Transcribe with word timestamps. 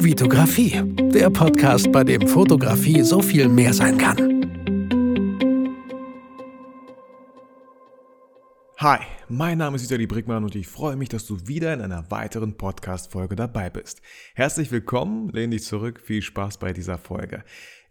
Vitografie, 0.00 0.80
der 1.12 1.28
Podcast, 1.28 1.90
bei 1.90 2.04
dem 2.04 2.28
Fotografie 2.28 3.02
so 3.02 3.20
viel 3.20 3.48
mehr 3.48 3.74
sein 3.74 3.98
kann. 3.98 4.16
Hi, 8.78 9.00
mein 9.28 9.58
Name 9.58 9.74
ist 9.74 9.82
Vitali 9.82 10.06
Brickmann 10.06 10.44
und 10.44 10.54
ich 10.54 10.68
freue 10.68 10.94
mich, 10.94 11.08
dass 11.08 11.26
du 11.26 11.48
wieder 11.48 11.74
in 11.74 11.80
einer 11.82 12.08
weiteren 12.12 12.56
Podcast-Folge 12.56 13.34
dabei 13.34 13.70
bist. 13.70 14.00
Herzlich 14.36 14.70
willkommen, 14.70 15.30
lehn 15.30 15.50
dich 15.50 15.64
zurück, 15.64 16.00
viel 16.00 16.22
Spaß 16.22 16.58
bei 16.58 16.72
dieser 16.72 16.96
Folge, 16.96 17.42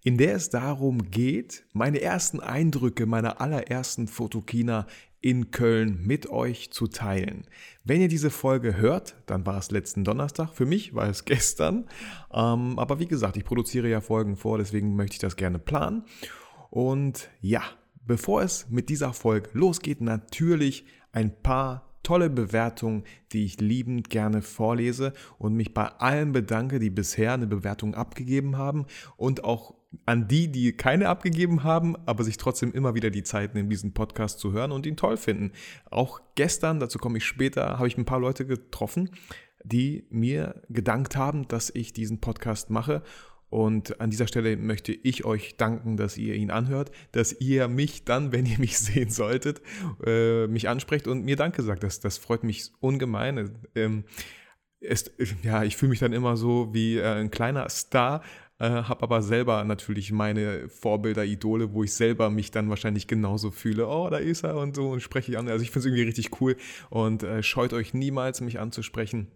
in 0.02 0.18
der 0.18 0.36
es 0.36 0.50
darum 0.50 1.12
geht, 1.12 1.66
meine 1.74 2.00
ersten 2.00 2.40
Eindrücke 2.40 3.06
meiner 3.06 3.42
allerersten 3.42 4.08
Fotokina 4.08 4.88
in 5.22 5.52
Köln 5.52 6.00
mit 6.04 6.30
euch 6.30 6.72
zu 6.72 6.88
teilen. 6.88 7.46
Wenn 7.84 8.02
ihr 8.02 8.08
diese 8.08 8.30
Folge 8.30 8.78
hört, 8.78 9.16
dann 9.26 9.46
war 9.46 9.58
es 9.58 9.72
letzten 9.72 10.04
Donnerstag. 10.04 10.54
Für 10.54 10.66
mich 10.66 10.94
war 10.94 11.10
es 11.10 11.26
gestern. 11.26 11.86
Ähm, 12.32 12.78
aber 12.78 13.00
wie 13.00 13.08
gesagt, 13.08 13.38
ich 13.38 13.46
produziere 13.46 13.90
ja 13.90 14.02
Folgen 14.02 14.36
vor, 14.36 14.58
deswegen 14.58 14.96
möchte 14.96 15.16
ich 15.16 15.20
das 15.20 15.36
gerne 15.36 15.60
planen. 15.60 16.04
Und 16.70 17.30
ja, 17.42 17.62
bevor 18.06 18.42
es 18.42 18.70
mit 18.70 18.90
dieser 18.90 19.14
Folge 19.14 19.50
losgeht, 19.54 20.02
natürlich 20.02 20.86
ein 21.12 21.42
paar 21.42 21.88
tolle 22.04 22.30
Bewertungen, 22.30 23.04
die 23.34 23.44
ich 23.44 23.60
liebend 23.60 24.10
gerne 24.10 24.42
vorlese 24.42 25.12
und 25.40 25.56
mich 25.56 25.74
bei 25.74 25.88
allen 25.88 26.32
bedanke, 26.32 26.80
die 26.80 26.90
bisher 26.90 27.34
eine 27.34 27.48
Bewertung 27.48 27.96
abgegeben 27.96 28.58
haben 28.58 28.86
und 29.18 29.44
auch 29.44 29.74
an 30.06 30.28
die, 30.28 30.52
die 30.52 30.74
keine 30.74 31.10
abgegeben 31.10 31.64
haben, 31.64 31.96
aber 32.06 32.24
sich 32.24 32.38
trotzdem 32.38 32.74
immer 32.74 32.96
wieder 32.96 33.10
die 33.10 33.24
Zeit 33.24 33.56
nehmen, 33.56 33.70
diesen 33.70 33.94
Podcast 33.94 34.40
zu 34.40 34.52
hören 34.52 34.72
und 34.72 34.86
ihn 34.86 34.98
toll 34.98 35.18
finden. 35.18 35.52
Auch 35.90 36.22
gestern, 36.36 36.80
dazu 36.80 37.00
komme 37.00 37.18
ich 37.18 37.26
später, 37.26 37.78
habe 37.78 37.88
ich 37.88 37.98
ein 37.98 38.06
paar 38.06 38.20
Leute 38.20 38.46
getroffen, 38.46 39.10
die 39.64 40.06
mir 40.10 40.62
gedankt 40.70 41.16
haben, 41.16 41.48
dass 41.48 41.70
ich 41.74 41.94
diesen 41.94 42.20
Podcast 42.20 42.70
mache. 42.70 43.04
Und 43.50 44.02
an 44.02 44.10
dieser 44.10 44.28
Stelle 44.28 44.58
möchte 44.58 44.92
ich 44.92 45.24
euch 45.24 45.56
danken, 45.56 45.96
dass 45.96 46.18
ihr 46.18 46.36
ihn 46.36 46.52
anhört, 46.52 46.92
dass 47.14 47.32
ihr 47.40 47.70
mich 47.70 48.04
dann, 48.04 48.34
wenn 48.34 48.46
ihr 48.46 48.60
mich 48.60 48.78
sehen 48.78 49.10
solltet, 49.10 49.62
äh, 50.06 50.48
mich 50.48 50.68
ansprecht 50.68 51.08
und 51.08 51.24
mir 51.24 51.38
Danke 51.38 51.64
sagt. 51.64 51.84
Das, 51.84 52.02
das 52.02 52.18
freut 52.18 52.44
mich 52.44 52.72
ungemein. 52.80 53.58
Ähm, 53.74 54.04
es, 54.80 55.12
ja, 55.44 55.64
ich 55.64 55.78
fühle 55.78 55.92
mich 55.92 56.00
dann 56.00 56.14
immer 56.14 56.38
so 56.38 56.74
wie 56.74 56.98
äh, 56.98 57.06
ein 57.06 57.32
kleiner 57.32 57.68
Star, 57.70 58.22
äh, 58.60 58.70
habe 58.70 59.04
aber 59.04 59.22
selber 59.22 59.64
natürlich 59.64 60.12
meine 60.12 60.70
Vorbilder, 60.70 61.26
Idole, 61.26 61.74
wo 61.74 61.84
ich 61.84 61.94
selber 61.94 62.30
mich 62.30 62.52
dann 62.52 62.70
wahrscheinlich 62.70 63.08
genauso 63.08 63.52
fühle. 63.52 63.88
Oh, 63.88 64.10
da 64.10 64.18
ist 64.18 64.44
er 64.44 64.58
und 64.58 64.76
so 64.76 64.90
und 64.90 65.02
spreche 65.02 65.32
ich 65.32 65.38
an. 65.38 65.48
Also 65.48 65.64
ich 65.64 65.72
finde 65.72 65.80
es 65.80 65.86
irgendwie 65.86 66.04
richtig 66.04 66.42
cool 66.42 66.56
und 66.90 67.24
äh, 67.24 67.44
scheut 67.44 67.74
euch 67.74 67.94
niemals, 67.94 68.42
mich 68.42 68.60
anzusprechen. 68.60 69.28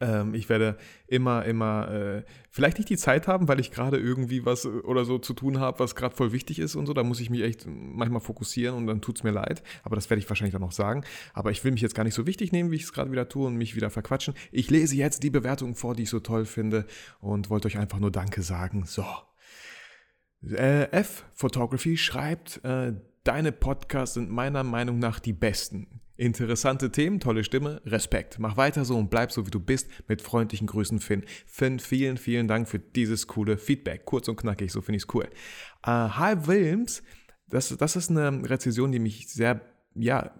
Ähm, 0.00 0.34
ich 0.34 0.48
werde 0.48 0.76
immer, 1.08 1.44
immer, 1.44 1.90
äh, 1.90 2.22
vielleicht 2.50 2.78
nicht 2.78 2.88
die 2.88 2.96
Zeit 2.96 3.26
haben, 3.26 3.48
weil 3.48 3.58
ich 3.58 3.72
gerade 3.72 3.98
irgendwie 3.98 4.46
was 4.46 4.64
oder 4.64 5.04
so 5.04 5.18
zu 5.18 5.34
tun 5.34 5.58
habe, 5.58 5.80
was 5.80 5.96
gerade 5.96 6.14
voll 6.14 6.32
wichtig 6.32 6.60
ist 6.60 6.76
und 6.76 6.86
so. 6.86 6.92
Da 6.92 7.02
muss 7.02 7.20
ich 7.20 7.30
mich 7.30 7.42
echt 7.42 7.66
manchmal 7.66 8.20
fokussieren 8.20 8.76
und 8.76 8.86
dann 8.86 9.00
tut 9.00 9.18
es 9.18 9.24
mir 9.24 9.32
leid. 9.32 9.62
Aber 9.82 9.96
das 9.96 10.08
werde 10.08 10.20
ich 10.20 10.28
wahrscheinlich 10.28 10.52
dann 10.52 10.62
noch 10.62 10.72
sagen. 10.72 11.04
Aber 11.34 11.50
ich 11.50 11.64
will 11.64 11.72
mich 11.72 11.80
jetzt 11.80 11.94
gar 11.94 12.04
nicht 12.04 12.14
so 12.14 12.26
wichtig 12.26 12.52
nehmen, 12.52 12.70
wie 12.70 12.76
ich 12.76 12.84
es 12.84 12.92
gerade 12.92 13.10
wieder 13.10 13.28
tue 13.28 13.46
und 13.46 13.56
mich 13.56 13.74
wieder 13.74 13.90
verquatschen. 13.90 14.34
Ich 14.52 14.70
lese 14.70 14.94
jetzt 14.96 15.22
die 15.24 15.30
Bewertungen 15.30 15.74
vor, 15.74 15.94
die 15.94 16.04
ich 16.04 16.10
so 16.10 16.20
toll 16.20 16.44
finde 16.44 16.86
und 17.20 17.50
wollte 17.50 17.66
euch 17.66 17.78
einfach 17.78 17.98
nur 17.98 18.12
Danke 18.12 18.42
sagen. 18.42 18.84
So. 18.86 19.04
Äh, 20.48 20.90
F 20.92 21.24
Photography 21.34 21.96
schreibt, 21.96 22.64
äh, 22.64 22.94
deine 23.24 23.52
Podcasts 23.52 24.14
sind 24.14 24.30
meiner 24.30 24.62
Meinung 24.62 24.98
nach 24.98 25.18
die 25.18 25.32
besten. 25.32 26.01
Interessante 26.22 26.92
Themen, 26.92 27.18
tolle 27.18 27.42
Stimme, 27.42 27.82
Respekt. 27.84 28.38
Mach 28.38 28.56
weiter 28.56 28.84
so 28.84 28.96
und 28.96 29.10
bleib 29.10 29.32
so, 29.32 29.44
wie 29.44 29.50
du 29.50 29.58
bist. 29.58 29.88
Mit 30.06 30.22
freundlichen 30.22 30.68
Grüßen, 30.68 31.00
Finn. 31.00 31.24
Finn, 31.46 31.80
vielen, 31.80 32.16
vielen 32.16 32.46
Dank 32.46 32.68
für 32.68 32.78
dieses 32.78 33.26
coole 33.26 33.58
Feedback. 33.58 34.04
Kurz 34.04 34.28
und 34.28 34.36
knackig, 34.36 34.70
so 34.70 34.80
finde 34.82 34.98
ich 34.98 35.02
es 35.02 35.14
cool. 35.16 35.28
Uh, 35.84 36.14
Hi 36.16 36.46
Williams, 36.46 37.02
das, 37.48 37.76
das 37.76 37.96
ist 37.96 38.08
eine 38.08 38.48
Rezension, 38.48 38.92
die 38.92 39.00
mich 39.00 39.30
sehr, 39.30 39.62
ja, 39.96 40.30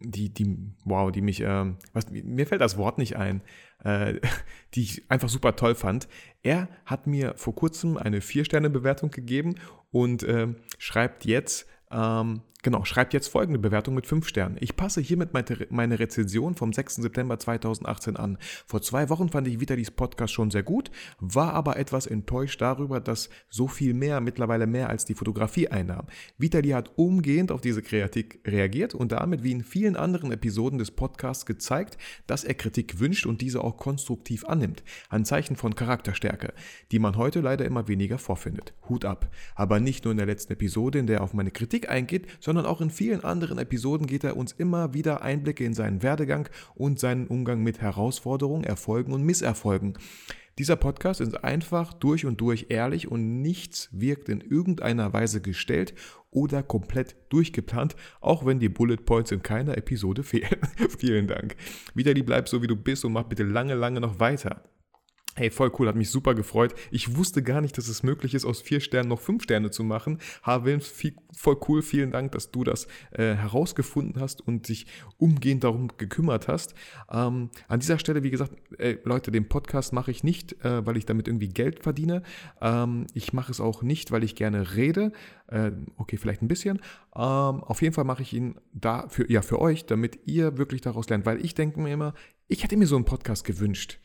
die, 0.00 0.34
die, 0.34 0.56
wow, 0.84 1.12
die 1.12 1.22
mich, 1.22 1.40
äh, 1.40 1.72
was, 1.92 2.10
mir 2.10 2.48
fällt 2.48 2.60
das 2.60 2.76
Wort 2.76 2.98
nicht 2.98 3.14
ein, 3.14 3.42
äh, 3.84 4.14
die 4.74 4.82
ich 4.82 5.08
einfach 5.08 5.28
super 5.28 5.54
toll 5.54 5.76
fand. 5.76 6.08
Er 6.42 6.68
hat 6.84 7.06
mir 7.06 7.34
vor 7.36 7.54
kurzem 7.54 7.96
eine 7.96 8.22
Vier-Sterne-Bewertung 8.22 9.12
gegeben 9.12 9.54
und 9.92 10.24
äh, 10.24 10.48
schreibt 10.78 11.24
jetzt, 11.26 11.68
ähm, 11.92 12.42
genau, 12.62 12.84
schreibt 12.84 13.14
jetzt 13.14 13.28
folgende 13.28 13.58
Bewertung 13.58 13.94
mit 13.94 14.06
5 14.06 14.26
Sternen. 14.26 14.56
Ich 14.60 14.76
passe 14.76 15.00
hiermit 15.00 15.30
meine 15.70 15.98
Rezension 15.98 16.54
vom 16.54 16.72
6. 16.72 16.96
September 16.96 17.38
2018 17.38 18.16
an. 18.16 18.38
Vor 18.66 18.82
zwei 18.82 19.08
Wochen 19.10 19.28
fand 19.28 19.46
ich 19.46 19.60
Vitalis 19.60 19.90
Podcast 19.90 20.32
schon 20.32 20.50
sehr 20.50 20.62
gut, 20.62 20.90
war 21.20 21.52
aber 21.52 21.76
etwas 21.76 22.06
enttäuscht 22.06 22.60
darüber, 22.60 23.00
dass 23.00 23.28
so 23.50 23.68
viel 23.68 23.94
mehr, 23.94 24.20
mittlerweile 24.20 24.66
mehr 24.66 24.88
als 24.88 25.04
die 25.04 25.14
Fotografie 25.14 25.68
einnahm. 25.68 26.06
Vitali 26.38 26.70
hat 26.70 26.92
umgehend 26.96 27.52
auf 27.52 27.60
diese 27.60 27.82
Kritik 27.82 28.40
reagiert 28.46 28.94
und 28.94 29.12
damit 29.12 29.42
wie 29.42 29.52
in 29.52 29.62
vielen 29.62 29.96
anderen 29.96 30.32
Episoden 30.32 30.78
des 30.78 30.90
Podcasts 30.90 31.44
gezeigt, 31.44 31.98
dass 32.26 32.44
er 32.44 32.54
Kritik 32.54 32.98
wünscht 32.98 33.26
und 33.26 33.42
diese 33.42 33.62
auch 33.62 33.76
konstruktiv 33.76 34.46
annimmt. 34.46 34.82
Ein 35.10 35.24
Zeichen 35.24 35.56
von 35.56 35.74
Charakterstärke, 35.74 36.54
die 36.90 36.98
man 36.98 37.16
heute 37.16 37.40
leider 37.40 37.64
immer 37.66 37.88
weniger 37.88 38.18
vorfindet. 38.18 38.72
Hut 38.88 39.04
ab. 39.04 39.30
Aber 39.54 39.78
nicht 39.78 40.04
nur 40.04 40.12
in 40.12 40.18
der 40.18 40.26
letzten 40.26 40.54
Episode, 40.54 40.98
in 40.98 41.06
der 41.06 41.18
er 41.18 41.24
auf 41.24 41.34
meine 41.34 41.50
Kritik 41.50 41.90
eingeht, 41.90 42.26
sondern 42.48 42.64
auch 42.64 42.80
in 42.80 42.88
vielen 42.88 43.24
anderen 43.24 43.58
Episoden 43.58 44.06
geht 44.06 44.24
er 44.24 44.34
uns 44.34 44.52
immer 44.52 44.94
wieder 44.94 45.20
Einblicke 45.20 45.66
in 45.66 45.74
seinen 45.74 46.02
Werdegang 46.02 46.48
und 46.74 46.98
seinen 46.98 47.26
Umgang 47.26 47.62
mit 47.62 47.82
Herausforderungen, 47.82 48.64
Erfolgen 48.64 49.12
und 49.12 49.22
Misserfolgen. 49.22 49.98
Dieser 50.56 50.76
Podcast 50.76 51.20
ist 51.20 51.44
einfach 51.44 51.92
durch 51.92 52.24
und 52.24 52.40
durch 52.40 52.68
ehrlich 52.70 53.06
und 53.06 53.42
nichts 53.42 53.90
wirkt 53.92 54.30
in 54.30 54.40
irgendeiner 54.40 55.12
Weise 55.12 55.42
gestellt 55.42 55.92
oder 56.30 56.62
komplett 56.62 57.16
durchgeplant, 57.28 57.96
auch 58.22 58.46
wenn 58.46 58.60
die 58.60 58.70
Bullet 58.70 58.96
Points 58.96 59.30
in 59.30 59.42
keiner 59.42 59.76
Episode 59.76 60.22
fehlen. 60.22 60.56
Vielen 60.98 61.26
Dank. 61.26 61.54
Wieder 61.92 62.14
die 62.14 62.22
bleib 62.22 62.48
so 62.48 62.62
wie 62.62 62.66
du 62.66 62.76
bist 62.76 63.04
und 63.04 63.12
mach 63.12 63.24
bitte 63.24 63.42
lange, 63.42 63.74
lange 63.74 64.00
noch 64.00 64.20
weiter. 64.20 64.62
Hey, 65.38 65.50
voll 65.50 65.70
cool, 65.78 65.86
hat 65.86 65.94
mich 65.94 66.10
super 66.10 66.34
gefreut. 66.34 66.74
Ich 66.90 67.16
wusste 67.16 67.44
gar 67.44 67.60
nicht, 67.60 67.78
dass 67.78 67.86
es 67.86 68.02
möglich 68.02 68.34
ist, 68.34 68.44
aus 68.44 68.60
vier 68.60 68.80
Sternen 68.80 69.08
noch 69.08 69.20
fünf 69.20 69.44
Sterne 69.44 69.70
zu 69.70 69.84
machen. 69.84 70.18
H. 70.42 70.64
Wilms, 70.64 70.92
voll 71.32 71.56
cool, 71.68 71.80
vielen 71.80 72.10
Dank, 72.10 72.32
dass 72.32 72.50
du 72.50 72.64
das 72.64 72.88
äh, 73.12 73.36
herausgefunden 73.36 74.20
hast 74.20 74.40
und 74.44 74.68
dich 74.68 74.86
umgehend 75.16 75.62
darum 75.62 75.92
gekümmert 75.96 76.48
hast. 76.48 76.74
Ähm, 77.08 77.50
an 77.68 77.78
dieser 77.78 78.00
Stelle, 78.00 78.24
wie 78.24 78.32
gesagt, 78.32 78.50
äh, 78.80 78.96
Leute, 79.04 79.30
den 79.30 79.48
Podcast 79.48 79.92
mache 79.92 80.10
ich 80.10 80.24
nicht, 80.24 80.54
äh, 80.64 80.84
weil 80.84 80.96
ich 80.96 81.06
damit 81.06 81.28
irgendwie 81.28 81.50
Geld 81.50 81.84
verdiene. 81.84 82.24
Ähm, 82.60 83.06
ich 83.14 83.32
mache 83.32 83.52
es 83.52 83.60
auch 83.60 83.84
nicht, 83.84 84.10
weil 84.10 84.24
ich 84.24 84.34
gerne 84.34 84.74
rede. 84.74 85.12
Äh, 85.46 85.70
okay, 85.98 86.16
vielleicht 86.16 86.42
ein 86.42 86.48
bisschen. 86.48 86.78
Ähm, 87.14 87.62
auf 87.62 87.80
jeden 87.80 87.94
Fall 87.94 88.02
mache 88.02 88.22
ich 88.22 88.32
ihn 88.32 88.56
da 88.72 89.08
für, 89.08 89.30
ja, 89.30 89.42
für 89.42 89.60
euch, 89.60 89.86
damit 89.86 90.18
ihr 90.26 90.58
wirklich 90.58 90.80
daraus 90.80 91.08
lernt, 91.08 91.26
weil 91.26 91.44
ich 91.44 91.54
denke 91.54 91.78
mir 91.78 91.92
immer, 91.92 92.14
ich 92.48 92.64
hätte 92.64 92.76
mir 92.76 92.88
so 92.88 92.96
einen 92.96 93.04
Podcast 93.04 93.44
gewünscht. 93.44 94.00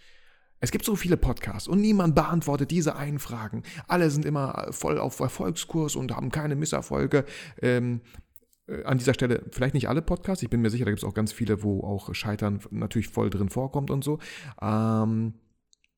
Es 0.64 0.72
gibt 0.72 0.86
so 0.86 0.96
viele 0.96 1.18
Podcasts 1.18 1.68
und 1.68 1.82
niemand 1.82 2.16
beantwortet 2.16 2.72
diese 2.72 2.96
einen 2.96 3.20
Fragen. 3.20 3.64
Alle 3.90 4.10
sind 4.10 4.24
immer 4.24 4.68
voll 4.72 4.98
auf 4.98 5.20
Erfolgskurs 5.20 5.98
und 5.98 6.16
haben 6.16 6.32
keine 6.32 6.56
Misserfolge. 6.56 7.26
Ähm, 7.62 8.00
äh, 8.68 8.82
an 8.86 8.98
dieser 8.98 9.14
Stelle 9.14 9.44
vielleicht 9.52 9.74
nicht 9.74 9.90
alle 9.90 10.02
Podcasts, 10.02 10.42
ich 10.42 10.50
bin 10.50 10.62
mir 10.62 10.70
sicher, 10.70 10.86
da 10.86 10.92
gibt 10.92 11.04
es 11.04 11.10
auch 11.10 11.14
ganz 11.14 11.34
viele, 11.34 11.64
wo 11.64 11.82
auch 11.82 12.16
Scheitern 12.16 12.62
natürlich 12.72 13.10
voll 13.10 13.30
drin 13.30 13.50
vorkommt 13.50 13.92
und 13.92 14.06
so. 14.06 14.20
Ähm, 14.62 15.34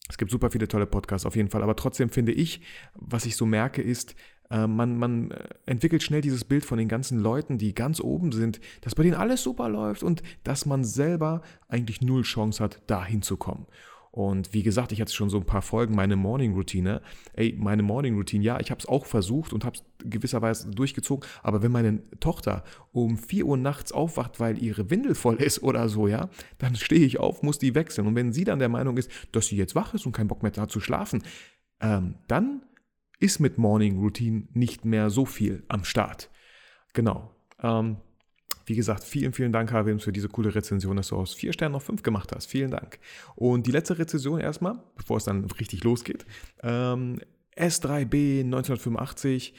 es 0.10 0.18
gibt 0.18 0.32
super 0.32 0.50
viele 0.50 0.68
tolle 0.68 0.88
Podcasts 0.88 1.28
auf 1.28 1.36
jeden 1.36 1.50
Fall, 1.50 1.62
aber 1.62 1.76
trotzdem 1.76 2.10
finde 2.10 2.32
ich, 2.32 2.62
was 2.96 3.28
ich 3.28 3.36
so 3.36 3.46
merke, 3.46 3.84
ist, 3.84 4.16
äh, 4.50 4.66
man, 4.66 4.98
man 4.98 5.30
entwickelt 5.68 6.02
schnell 6.02 6.22
dieses 6.22 6.44
Bild 6.44 6.66
von 6.66 6.80
den 6.80 6.88
ganzen 6.88 7.20
Leuten, 7.20 7.60
die 7.60 7.76
ganz 7.76 8.02
oben 8.02 8.32
sind, 8.32 8.60
dass 8.82 8.96
bei 8.96 9.04
denen 9.04 9.14
alles 9.14 9.44
super 9.44 9.70
läuft 9.70 10.02
und 10.02 10.24
dass 10.44 10.66
man 10.66 10.84
selber 10.84 11.44
eigentlich 11.68 12.02
null 12.02 12.24
Chance 12.24 12.64
hat, 12.64 12.82
da 12.88 13.06
hinzukommen. 13.06 13.68
Und 14.16 14.54
wie 14.54 14.64
gesagt, 14.64 14.94
ich 14.94 15.02
hatte 15.02 15.12
schon 15.12 15.30
so 15.30 15.36
ein 15.36 15.46
paar 15.46 15.62
Folgen, 15.62 15.94
meine 15.94 16.16
Morning 16.16 16.54
Routine. 16.54 17.02
Ey, 17.34 17.54
meine 17.60 17.84
Morning 17.84 18.16
Routine, 18.16 18.46
ja, 18.46 18.62
ich 18.62 18.72
habe 18.72 18.80
es 18.80 18.86
auch 18.86 19.06
versucht 19.06 19.52
und 19.52 19.66
habe 19.66 19.76
es 19.76 19.84
gewisserweise 20.10 20.72
durchgezogen. 20.72 21.28
Aber 21.44 21.62
wenn 21.62 21.74
meine 21.74 22.02
Tochter 22.22 22.64
um 22.94 23.18
4 23.18 23.46
Uhr 23.46 23.58
nachts 23.58 23.92
aufwacht, 23.92 24.40
weil 24.40 24.64
ihre 24.64 24.90
Windel 24.90 25.16
voll 25.16 25.36
ist 25.36 25.62
oder 25.64 25.90
so, 25.90 26.08
ja, 26.08 26.30
dann 26.60 26.76
stehe 26.76 27.06
ich 27.06 27.20
auf, 27.20 27.44
muss 27.44 27.60
die 27.60 27.76
wechseln. 27.76 28.08
Und 28.08 28.16
wenn 28.16 28.32
sie 28.32 28.46
dann 28.46 28.60
der 28.60 28.70
Meinung 28.70 28.96
ist, 28.96 29.12
dass 29.34 29.48
sie 29.48 29.58
jetzt 29.58 29.76
wach 29.76 29.94
ist 29.94 30.06
und 30.06 30.14
keinen 30.14 30.30
Bock 30.30 30.44
mehr 30.44 30.54
hat 30.56 30.72
zu 30.72 30.80
schlafen, 30.80 31.22
ähm, 31.82 32.16
dann 32.30 32.62
ist 33.20 33.40
mit 33.42 33.58
Morning 33.58 34.00
Routine 34.00 34.48
nicht 34.54 34.86
mehr 34.86 35.10
so 35.10 35.26
viel 35.26 35.66
am 35.68 35.84
Start. 35.84 36.30
Genau. 36.94 37.36
Ähm, 37.62 37.98
wie 38.66 38.76
gesagt, 38.76 39.04
vielen, 39.04 39.34
vielen 39.34 39.52
Dank, 39.52 39.72
Harvims, 39.72 40.04
für 40.04 40.12
diese 40.12 40.30
coole 40.30 40.54
Rezension, 40.54 40.98
dass 40.98 41.10
du 41.10 41.16
aus 41.16 41.34
vier 41.34 41.54
Sternen 41.54 41.74
noch 41.74 41.82
fünf 41.82 42.04
gemacht 42.04 42.32
hast. 42.34 42.48
Vielen 42.48 42.72
Dank. 42.72 43.00
Und 43.36 43.68
die 43.68 43.72
letzte 43.72 43.98
Rezension 43.98 44.40
erstmal, 44.40 44.80
bevor 44.96 45.18
es 45.18 45.24
dann 45.24 45.46
richtig 45.46 45.84
losgeht. 45.84 46.26
Ähm, 46.64 47.20
S3B 47.56 48.42
1985 48.42 49.54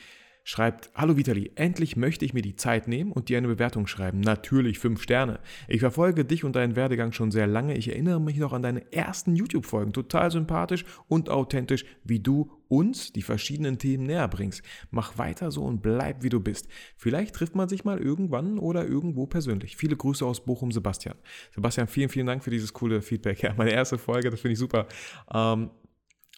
schreibt, 0.47 0.91
Hallo 0.95 1.17
Vitali, 1.17 1.51
endlich 1.57 1.97
möchte 1.97 2.25
ich 2.25 2.33
mir 2.33 2.41
die 2.41 2.55
Zeit 2.55 2.87
nehmen 2.87 3.11
und 3.11 3.29
dir 3.29 3.37
eine 3.37 3.49
Bewertung 3.49 3.89
schreiben. 3.89 4.21
Natürlich 4.21 4.79
fünf 4.79 5.03
Sterne. 5.03 5.41
Ich 5.67 5.81
verfolge 5.81 6.25
dich 6.25 6.45
und 6.45 6.55
deinen 6.55 6.77
Werdegang 6.77 7.11
schon 7.11 7.33
sehr 7.33 7.49
lange. 7.49 7.77
Ich 7.77 7.89
erinnere 7.89 8.21
mich 8.21 8.37
noch 8.37 8.53
an 8.53 8.63
deine 8.63 8.93
ersten 8.93 9.35
YouTube-Folgen. 9.35 9.93
Total 9.93 10.31
sympathisch 10.31 10.85
und 11.09 11.31
authentisch, 11.31 11.85
wie 12.05 12.21
du 12.21 12.53
uns 12.69 13.13
die 13.13 13.23
verschiedenen 13.23 13.79
Themen 13.79 14.07
näher 14.07 14.29
bringst. 14.29 14.63
Mach 14.93 15.19
weiter 15.19 15.51
so 15.51 15.65
und 15.65 15.83
bleib 15.83 16.23
wie 16.23 16.29
du 16.29 16.39
bist. 16.39 16.69
Vielleicht 16.97 17.35
trifft 17.35 17.57
man 17.57 17.69
sich 17.69 17.85
mal 17.85 17.99
irgendwann 17.99 18.61
oder 18.61 18.87
irgendwo 18.87 19.27
persönlich. 19.27 19.77
Viele 19.77 19.97
Grüße 19.97 20.25
aus 20.25 20.45
Bochum, 20.45 20.71
Sebastian. 20.71 21.17
Sebastian, 21.57 21.89
vielen, 21.89 22.09
vielen 22.09 22.27
Dank 22.29 22.45
für 22.45 22.51
dieses 22.51 22.73
coole 22.73 23.03
Feedback. 23.03 23.43
Ja, 23.47 23.53
meine 23.55 23.73
erste 23.73 23.99
Folge, 23.99 24.31
das 24.31 24.41
finde 24.41 24.55
ich 24.55 24.59
super. 24.59 24.87
Ähm, 25.33 25.71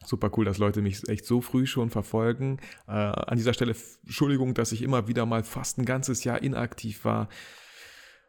Super 0.09 0.31
cool, 0.37 0.47
dass 0.47 0.59
Leute 0.59 0.81
mich 0.81 1.07
echt 1.09 1.27
so 1.27 1.41
früh 1.41 1.67
schon 1.67 1.91
verfolgen. 1.91 2.59
Äh, 2.87 2.93
an 2.93 3.37
dieser 3.37 3.53
Stelle 3.53 3.75
Entschuldigung, 4.05 4.55
dass 4.55 4.73
ich 4.73 4.83
immer 4.83 5.07
wieder 5.07 5.27
mal 5.27 5.45
fast 5.45 5.79
ein 5.79 5.85
ganzes 5.85 6.25
Jahr 6.25 6.43
inaktiv 6.43 7.05
war. 7.05 7.29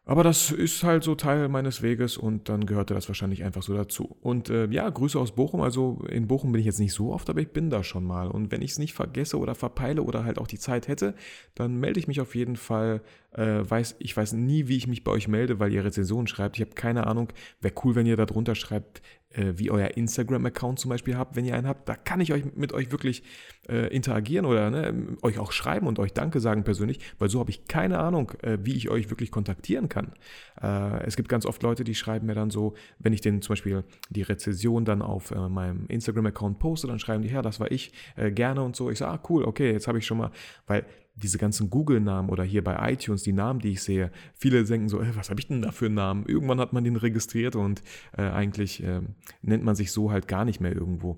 Aber 0.10 0.24
das 0.24 0.50
ist 0.50 0.84
halt 0.84 1.04
so 1.04 1.14
Teil 1.14 1.50
meines 1.50 1.84
Weges 1.84 2.18
und 2.18 2.50
dann 2.50 2.66
gehörte 2.66 2.96
das 2.96 3.08
wahrscheinlich 3.08 3.44
einfach 3.44 3.62
so 3.62 3.76
dazu. 3.76 4.18
Und 4.22 4.50
äh, 4.50 4.66
ja, 4.72 4.90
Grüße 4.90 5.20
aus 5.20 5.36
Bochum. 5.36 5.62
Also 5.62 6.02
in 6.10 6.26
Bochum 6.26 6.52
bin 6.52 6.60
ich 6.60 6.66
jetzt 6.66 6.80
nicht 6.80 6.96
so 6.96 7.14
oft, 7.14 7.30
aber 7.30 7.42
ich 7.42 7.50
bin 7.50 7.70
da 7.70 7.84
schon 7.84 8.06
mal. 8.06 8.28
Und 8.28 8.52
wenn 8.52 8.64
ich 8.64 8.72
es 8.72 8.80
nicht 8.80 8.96
vergesse 8.96 9.38
oder 9.38 9.54
verpeile 9.54 10.02
oder 10.02 10.24
halt 10.24 10.40
auch 10.40 10.48
die 10.48 10.58
Zeit 10.58 10.88
hätte, 10.88 11.14
dann 11.54 11.76
melde 11.80 12.00
ich 12.00 12.08
mich 12.08 12.22
auf 12.22 12.34
jeden 12.34 12.56
Fall. 12.56 13.04
Äh, 13.34 13.70
weiß, 13.70 13.98
ich 14.00 14.18
weiß 14.18 14.34
nie, 14.34 14.68
wie 14.68 14.78
ich 14.78 14.88
mich 14.88 15.04
bei 15.04 15.12
euch 15.12 15.28
melde, 15.28 15.60
weil 15.60 15.72
ihr 15.72 15.86
Rezensionen 15.86 16.26
schreibt. 16.26 16.58
Ich 16.58 16.62
habe 16.62 16.74
keine 16.74 17.06
Ahnung. 17.06 17.32
Wäre 17.62 17.76
cool, 17.84 17.94
wenn 17.94 18.08
ihr 18.08 18.18
da 18.18 18.26
drunter 18.26 18.56
schreibt, 18.56 19.04
äh, 19.32 19.54
wie 19.56 19.70
euer 19.72 19.96
Instagram-Account 19.96 20.80
zum 20.80 20.90
Beispiel 20.90 21.16
habt, 21.18 21.36
wenn 21.36 21.46
ihr 21.46 21.56
einen 21.56 21.68
habt. 21.68 21.88
Da 21.88 21.96
kann 21.96 22.20
ich 22.22 22.34
euch 22.34 22.44
mit 22.56 22.74
euch 22.74 22.92
wirklich 22.92 23.24
äh, 23.68 23.88
interagieren 23.94 24.46
oder 24.46 24.70
ne, 24.70 25.18
euch 25.22 25.38
auch 25.40 25.52
schreiben 25.52 25.88
und 25.88 26.00
euch 26.00 26.14
Danke 26.14 26.40
sagen 26.40 26.64
persönlich, 26.64 27.00
weil 27.20 27.30
so 27.30 27.40
habe 27.40 27.52
ich 27.52 27.68
keine 27.68 28.00
Ahnung, 28.00 28.32
äh, 28.42 28.58
wie 28.64 28.76
ich 28.76 28.90
euch 28.90 29.10
wirklich 29.10 29.32
kontaktieren 29.32 29.90
kann. 29.90 30.14
Äh, 30.62 31.04
es 31.06 31.16
gibt 31.16 31.30
ganz 31.30 31.46
oft 31.46 31.62
Leute, 31.62 31.84
die 31.84 31.96
schreiben 31.96 32.26
mir 32.28 32.36
dann 32.36 32.50
so, 32.50 32.74
wenn 32.98 33.14
ich 33.14 33.22
den 33.22 33.42
zum 33.42 33.54
Beispiel 33.54 33.84
die 34.10 34.24
Rezession 34.24 34.86
dann 34.86 35.02
auf 35.02 35.32
äh, 35.32 35.50
meinem 35.50 35.86
Instagram-Account 35.88 36.60
poste, 36.60 36.88
dann 36.88 37.00
schreiben 37.00 37.22
die, 37.22 37.30
ja, 37.30 37.42
das 37.42 37.60
war 37.60 37.72
ich, 37.72 37.92
äh, 38.16 38.32
gerne 38.32 38.64
und 38.64 38.76
so. 38.76 38.90
Ich 38.90 39.00
sage, 39.00 39.12
ah, 39.12 39.24
cool, 39.30 39.44
okay, 39.44 39.72
jetzt 39.72 39.88
habe 39.88 40.00
ich 40.00 40.06
schon 40.06 40.18
mal, 40.18 40.32
weil 40.66 40.86
diese 41.22 41.38
ganzen 41.38 41.70
Google-Namen 41.70 42.30
oder 42.30 42.44
hier 42.44 42.64
bei 42.64 42.92
iTunes, 42.92 43.24
die 43.24 43.34
Namen, 43.34 43.60
die 43.60 43.72
ich 43.72 43.84
sehe, 43.84 44.12
viele 44.36 44.64
denken 44.64 44.90
so, 44.90 45.02
äh, 45.02 45.16
was 45.16 45.30
habe 45.30 45.40
ich 45.40 45.48
denn 45.48 45.62
da 45.62 45.72
für 45.72 45.86
einen 45.86 45.96
Namen? 45.96 46.26
Irgendwann 46.26 46.60
hat 46.60 46.74
man 46.74 46.84
den 46.84 46.96
registriert 46.96 47.56
und 47.56 47.84
äh, 48.18 48.24
eigentlich 48.24 48.84
äh, 48.84 49.02
nennt 49.42 49.64
man 49.64 49.76
sich 49.76 49.92
so 49.92 50.12
halt 50.12 50.28
gar 50.28 50.46
nicht 50.46 50.60
mehr 50.60 50.74
irgendwo. 50.74 51.18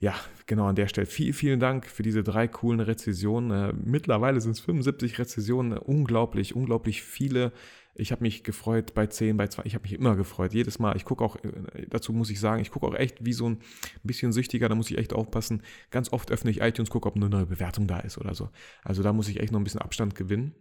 Ja, 0.00 0.14
genau 0.46 0.66
an 0.66 0.76
der 0.76 0.86
Stelle. 0.86 1.08
Vielen, 1.08 1.32
vielen 1.32 1.60
Dank 1.60 1.86
für 1.86 2.04
diese 2.04 2.22
drei 2.22 2.46
coolen 2.46 2.78
Rezessionen. 2.78 3.50
Äh, 3.50 3.72
mittlerweile 3.72 4.40
sind 4.40 4.52
es 4.52 4.60
75 4.60 5.18
Rezessionen, 5.18 5.76
unglaublich, 5.76 6.54
unglaublich 6.54 7.02
viele. 7.02 7.52
Ich 7.98 8.12
habe 8.12 8.22
mich 8.22 8.44
gefreut 8.44 8.94
bei 8.94 9.06
10, 9.06 9.36
bei 9.36 9.48
2. 9.48 9.64
Ich 9.64 9.74
habe 9.74 9.82
mich 9.82 9.92
immer 9.92 10.14
gefreut. 10.14 10.54
Jedes 10.54 10.78
Mal. 10.78 10.96
Ich 10.96 11.04
gucke 11.04 11.24
auch, 11.24 11.36
äh, 11.36 11.86
dazu 11.88 12.12
muss 12.12 12.30
ich 12.30 12.38
sagen, 12.38 12.62
ich 12.62 12.70
gucke 12.70 12.86
auch 12.86 12.94
echt 12.94 13.24
wie 13.24 13.32
so 13.32 13.48
ein 13.48 13.58
bisschen 14.04 14.32
süchtiger. 14.32 14.68
Da 14.68 14.76
muss 14.76 14.90
ich 14.90 14.98
echt 14.98 15.12
aufpassen. 15.12 15.62
Ganz 15.90 16.12
oft 16.12 16.30
öffne 16.30 16.50
ich 16.50 16.60
iTunes, 16.60 16.90
gucke, 16.90 17.08
ob 17.08 17.16
eine 17.16 17.28
neue 17.28 17.46
Bewertung 17.46 17.88
da 17.88 17.98
ist 17.98 18.16
oder 18.16 18.34
so. 18.34 18.50
Also 18.84 19.02
da 19.02 19.12
muss 19.12 19.28
ich 19.28 19.40
echt 19.40 19.52
noch 19.52 19.60
ein 19.60 19.64
bisschen 19.64 19.80
Abstand 19.80 20.14
gewinnen. 20.14 20.54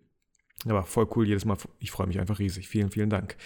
Aber 0.66 0.84
voll 0.84 1.08
cool 1.16 1.28
jedes 1.28 1.46
Mal. 1.46 1.58
Ich 1.80 1.92
freue 1.92 2.08
mich 2.08 2.20
einfach 2.20 2.40
riesig. 2.40 2.68
Vielen, 2.68 2.90
vielen 2.90 3.12
Dank. 3.12 3.38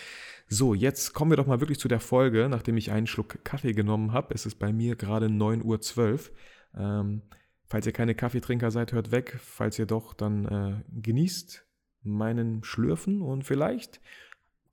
So, 0.48 0.74
jetzt 0.74 1.14
kommen 1.14 1.32
wir 1.32 1.38
doch 1.38 1.48
mal 1.48 1.60
wirklich 1.60 1.80
zu 1.80 1.90
der 1.90 2.00
Folge, 2.00 2.48
nachdem 2.50 2.78
ich 2.78 2.92
einen 2.92 3.08
Schluck 3.08 3.44
Kaffee 3.44 3.74
genommen 3.74 4.14
habe. 4.14 4.34
Es 4.34 4.46
ist 4.46 4.56
bei 4.56 4.72
mir 4.72 4.96
gerade 4.96 5.28
9.12 5.28 6.02
Uhr. 6.02 6.20
Ähm, 6.78 7.24
falls 7.66 7.86
ihr 7.86 7.92
keine 7.92 8.16
Kaffeetrinker 8.16 8.72
seid, 8.72 8.94
hört 8.94 9.12
weg. 9.12 9.38
Falls 9.42 9.78
ihr 9.78 9.86
doch, 9.86 10.14
dann 10.14 10.46
äh, 10.46 11.02
genießt 11.02 11.66
meinen 12.04 12.64
Schlürfen 12.64 13.22
und 13.22 13.44
vielleicht 13.44 14.02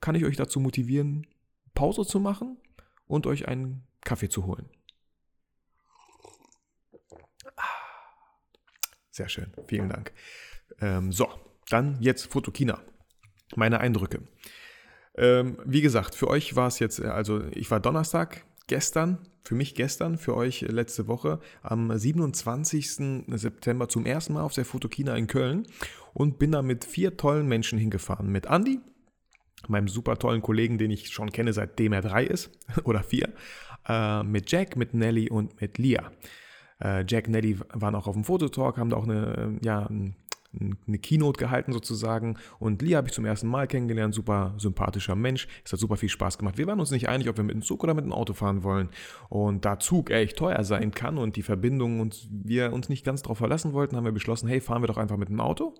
kann 0.01 0.15
ich 0.15 0.25
euch 0.25 0.37
dazu 0.37 0.61
motivieren, 0.61 1.27
Pause 1.75 2.07
zu 2.07 2.21
machen 2.21 2.57
und 3.07 3.27
euch 3.27 3.49
einen 3.49 3.87
Kaffee 4.03 4.29
zu 4.29 4.47
holen. 4.47 4.69
Sehr 9.11 9.29
schön, 9.29 9.53
vielen 9.67 9.89
Dank. 9.89 10.13
Ähm, 10.81 11.11
so, 11.13 11.29
dann 11.69 12.01
jetzt 12.01 12.31
Fotokina. 12.31 12.81
Meine 13.57 13.81
Eindrücke. 13.81 14.23
Ähm, 15.17 15.59
wie 15.65 15.81
gesagt, 15.81 16.15
für 16.15 16.29
euch 16.29 16.55
war 16.55 16.69
es 16.69 16.79
jetzt, 16.79 17.01
äh, 17.01 17.07
also 17.07 17.45
ich 17.53 17.71
war 17.71 17.81
Donnerstag, 17.81 18.45
gestern, 18.69 19.19
für 19.43 19.55
mich 19.55 19.75
gestern, 19.75 20.19
für 20.19 20.37
euch 20.37 20.61
letzte 20.61 21.09
Woche, 21.09 21.41
am 21.63 21.97
27. 21.97 23.25
September 23.27 23.89
zum 23.89 24.07
ersten 24.07 24.35
Mal 24.35 24.43
auf 24.43 24.55
der 24.55 24.65
Fotokina 24.65 25.17
in 25.17 25.27
Köln 25.27 25.67
und 26.15 26.39
bin 26.39 26.53
da 26.53 26.63
mit 26.63 26.85
vier 26.85 27.17
tollen 27.17 27.49
Menschen 27.49 27.79
hingefahren. 27.79 28.31
Mit 28.31 28.47
Andy, 28.47 28.81
meinem 29.67 29.89
super 29.89 30.19
tollen 30.19 30.43
Kollegen, 30.43 30.79
den 30.79 30.91
ich 30.91 31.09
schon 31.11 31.33
kenne, 31.33 31.53
seitdem 31.53 31.93
er 31.93 32.03
drei 32.03 32.25
ist 32.25 32.51
oder 32.85 33.03
vier, 33.03 33.33
äh, 33.89 34.23
mit 34.23 34.51
Jack, 34.51 34.77
mit 34.77 34.95
Nelly 34.95 35.31
und 35.31 35.61
mit 35.61 35.79
Lia. 35.79 36.13
Äh, 36.81 37.05
Jack, 37.09 37.29
Nelly 37.29 37.59
waren 37.73 37.95
auch 37.95 38.07
auf 38.07 38.15
dem 38.15 38.25
Fototalk, 38.25 38.77
haben 38.77 38.91
da 38.91 38.97
auch 38.97 39.09
eine, 39.09 39.59
ja, 39.63 39.87
ein 39.87 40.15
eine 40.53 40.99
Keynote 40.99 41.39
gehalten 41.39 41.73
sozusagen. 41.73 42.39
Und 42.59 42.83
Lee 42.83 42.97
habe 42.97 43.09
ich 43.09 43.15
zum 43.15 43.25
ersten 43.25 43.49
Mal 43.49 43.67
kennengelernt, 43.67 44.15
super 44.15 44.55
sympathischer 44.59 45.15
Mensch. 45.15 45.47
Es 45.65 45.73
hat 45.73 45.81
super 45.81 45.97
viel 45.97 46.09
Spaß 46.09 46.39
gemacht. 46.39 46.59
Wir 46.59 46.67
waren 46.67 46.81
uns 46.81 46.91
nicht 46.91 47.09
einig, 47.09 47.29
ob 47.29 47.37
wir 47.37 47.45
mit 47.45 47.55
dem 47.55 47.63
Zug 47.63 47.85
oder 47.85 47.95
mit 47.95 48.05
dem 48.05 48.13
Auto 48.13 48.33
fahren 48.33 48.63
wollen. 48.63 48.89
Und 49.29 49.65
da 49.65 49.79
Zug 49.79 50.11
echt 50.11 50.37
teuer 50.37 50.65
sein 50.65 50.91
kann 50.91 51.19
und 51.19 51.37
die 51.37 51.43
Verbindung 51.43 52.01
und 52.01 52.29
wir 52.31 52.73
uns 52.73 52.89
nicht 52.89 53.05
ganz 53.05 53.23
darauf 53.23 53.39
verlassen 53.39 53.73
wollten, 53.73 53.97
haben 53.97 54.05
wir 54.05 54.13
beschlossen, 54.13 54.49
hey, 54.49 54.61
fahren 54.61 54.83
wir 54.83 54.89
doch 54.89 54.97
einfach 54.99 55.17
mit 55.17 55.29
dem 55.29 55.41
Auto. 55.41 55.75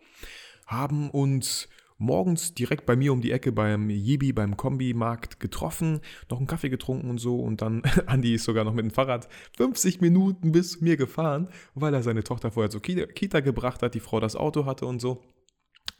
Haben 0.67 1.11
uns 1.11 1.69
morgens 1.99 2.55
direkt 2.55 2.87
bei 2.87 2.97
mir 2.97 3.13
um 3.13 3.21
die 3.21 3.33
Ecke 3.33 3.53
beim 3.53 3.91
Yibi, 3.91 4.33
beim 4.33 4.57
Kombi-Markt 4.57 5.41
getroffen, 5.41 6.01
noch 6.31 6.39
einen 6.39 6.47
Kaffee 6.47 6.71
getrunken 6.71 7.11
und 7.11 7.19
so 7.19 7.41
und 7.41 7.61
dann, 7.61 7.83
Andi 8.07 8.35
ist 8.35 8.45
sogar 8.45 8.65
noch 8.65 8.73
mit 8.73 8.85
dem 8.85 8.91
Fahrrad 8.91 9.29
50 9.57 10.01
Minuten 10.01 10.53
bis 10.53 10.73
zu 10.73 10.85
mir 10.85 10.97
gefahren, 10.97 11.49
weil 11.75 11.93
er 11.93 12.03
seine 12.03 12.25
Tochter 12.25 12.51
vorher 12.51 12.71
zur 12.71 12.81
Kita 12.81 13.41
gebracht 13.41 13.83
hat, 13.83 13.95
die 13.95 14.01
Frau 14.01 14.21
das 14.21 14.37
Auto 14.37 14.65
hatte 14.65 14.87
und 14.87 15.01
so. 15.01 15.23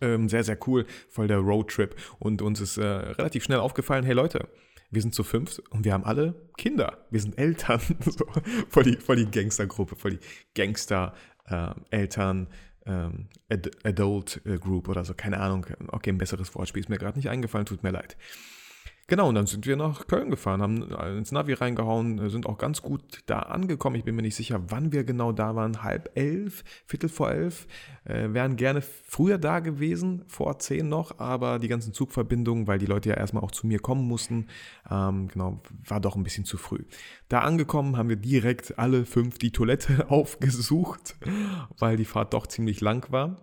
Ähm, 0.01 0.29
sehr, 0.29 0.45
sehr 0.45 0.59
cool, 0.69 0.87
voll 1.09 1.27
der 1.27 1.39
Roadtrip 1.39 1.97
und 2.21 2.41
uns 2.41 2.61
ist 2.61 2.79
äh, 2.79 2.87
relativ 2.87 3.43
schnell 3.43 3.59
aufgefallen, 3.59 4.05
hey 4.05 4.15
Leute, 4.15 4.49
wir 4.91 5.03
sind 5.03 5.15
zu 5.15 5.23
fünft 5.23 5.59
und 5.71 5.85
wir 5.85 5.93
haben 5.93 6.05
alle 6.05 6.35
Kinder. 6.57 7.05
Wir 7.11 7.21
sind 7.21 7.37
Eltern. 7.39 7.81
so, 8.05 8.25
voll, 8.69 8.85
die, 8.85 8.97
voll 8.97 9.17
die 9.17 9.31
Gangstergruppe, 9.31 9.97
voll 9.97 10.13
die 10.13 10.21
Gangster-Eltern. 10.55 12.47
Äh, 12.47 12.68
ähm, 12.89 13.29
Ad 13.51 13.71
Adult 13.85 14.41
äh, 14.45 14.59
Group 14.59 14.89
oder 14.89 15.05
so, 15.05 15.15
keine 15.15 15.39
Ahnung. 15.41 15.67
Okay, 15.89 16.11
ein 16.11 16.19
besseres 16.19 16.55
Wortspiel 16.55 16.81
ist 16.81 16.89
mir 16.89 16.99
gerade 16.99 17.19
nicht 17.19 17.29
eingefallen, 17.29 17.67
tut 17.67 17.83
mir 17.83 17.91
leid. 17.91 18.17
Genau, 19.11 19.31
und 19.31 19.37
dann 19.37 19.47
sind 19.47 19.65
wir 19.67 19.77
nach 19.77 20.07
Köln 20.07 20.29
gefahren, 20.29 20.61
haben 20.61 20.83
ins 21.17 21.33
Navi 21.33 21.55
reingehauen, 21.55 22.29
sind 22.29 22.45
auch 22.45 22.59
ganz 22.59 22.83
gut 22.83 23.23
da 23.25 23.39
angekommen. 23.39 23.97
Ich 23.97 24.05
bin 24.05 24.15
mir 24.15 24.21
nicht 24.21 24.35
sicher, 24.37 24.61
wann 24.69 24.93
wir 24.93 25.03
genau 25.03 25.33
da 25.33 25.57
waren. 25.57 25.83
Halb 25.83 26.11
elf, 26.15 26.63
Viertel 26.85 27.09
vor 27.09 27.31
elf. 27.31 27.67
Äh, 28.05 28.35
wären 28.35 28.57
gerne 28.57 28.83
früher 28.83 29.39
da 29.39 29.61
gewesen, 29.61 30.25
vor 30.27 30.59
zehn 30.59 30.91
noch, 30.91 31.19
aber 31.19 31.59
die 31.59 31.69
ganzen 31.69 31.95
Zugverbindungen, 31.95 32.67
weil 32.67 32.79
die 32.79 32.85
Leute 32.85 33.09
ja 33.09 33.15
erstmal 33.15 33.43
auch 33.43 33.51
zu 33.51 33.67
mir 33.67 33.79
kommen 33.79 34.07
mussten, 34.07 34.49
ähm, 34.91 35.29
genau, 35.29 35.63
war 35.87 36.01
doch 36.01 36.15
ein 36.15 36.23
bisschen 36.23 36.45
zu 36.45 36.59
früh. 36.59 36.85
Da 37.31 37.41
angekommen 37.41 37.97
haben 37.97 38.11
wir 38.11 38.17
direkt 38.17 38.79
alle 38.79 39.07
fünf 39.07 39.39
die 39.39 39.53
Toilette 39.53 40.11
aufgesucht, 40.11 41.17
weil 41.79 41.97
die 41.97 42.05
Fahrt 42.05 42.35
doch 42.35 42.47
ziemlich 42.47 42.83
lang 42.83 43.11
war. 43.11 43.41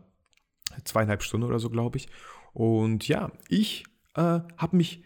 Zweieinhalb 0.83 1.23
Stunden 1.23 1.47
oder 1.47 1.57
so, 1.57 1.71
glaube 1.71 1.97
ich. 1.97 2.07
Und 2.53 3.07
ja, 3.07 3.31
ich 3.49 3.83
äh, 4.13 4.41
habe 4.57 4.77
mich 4.77 5.03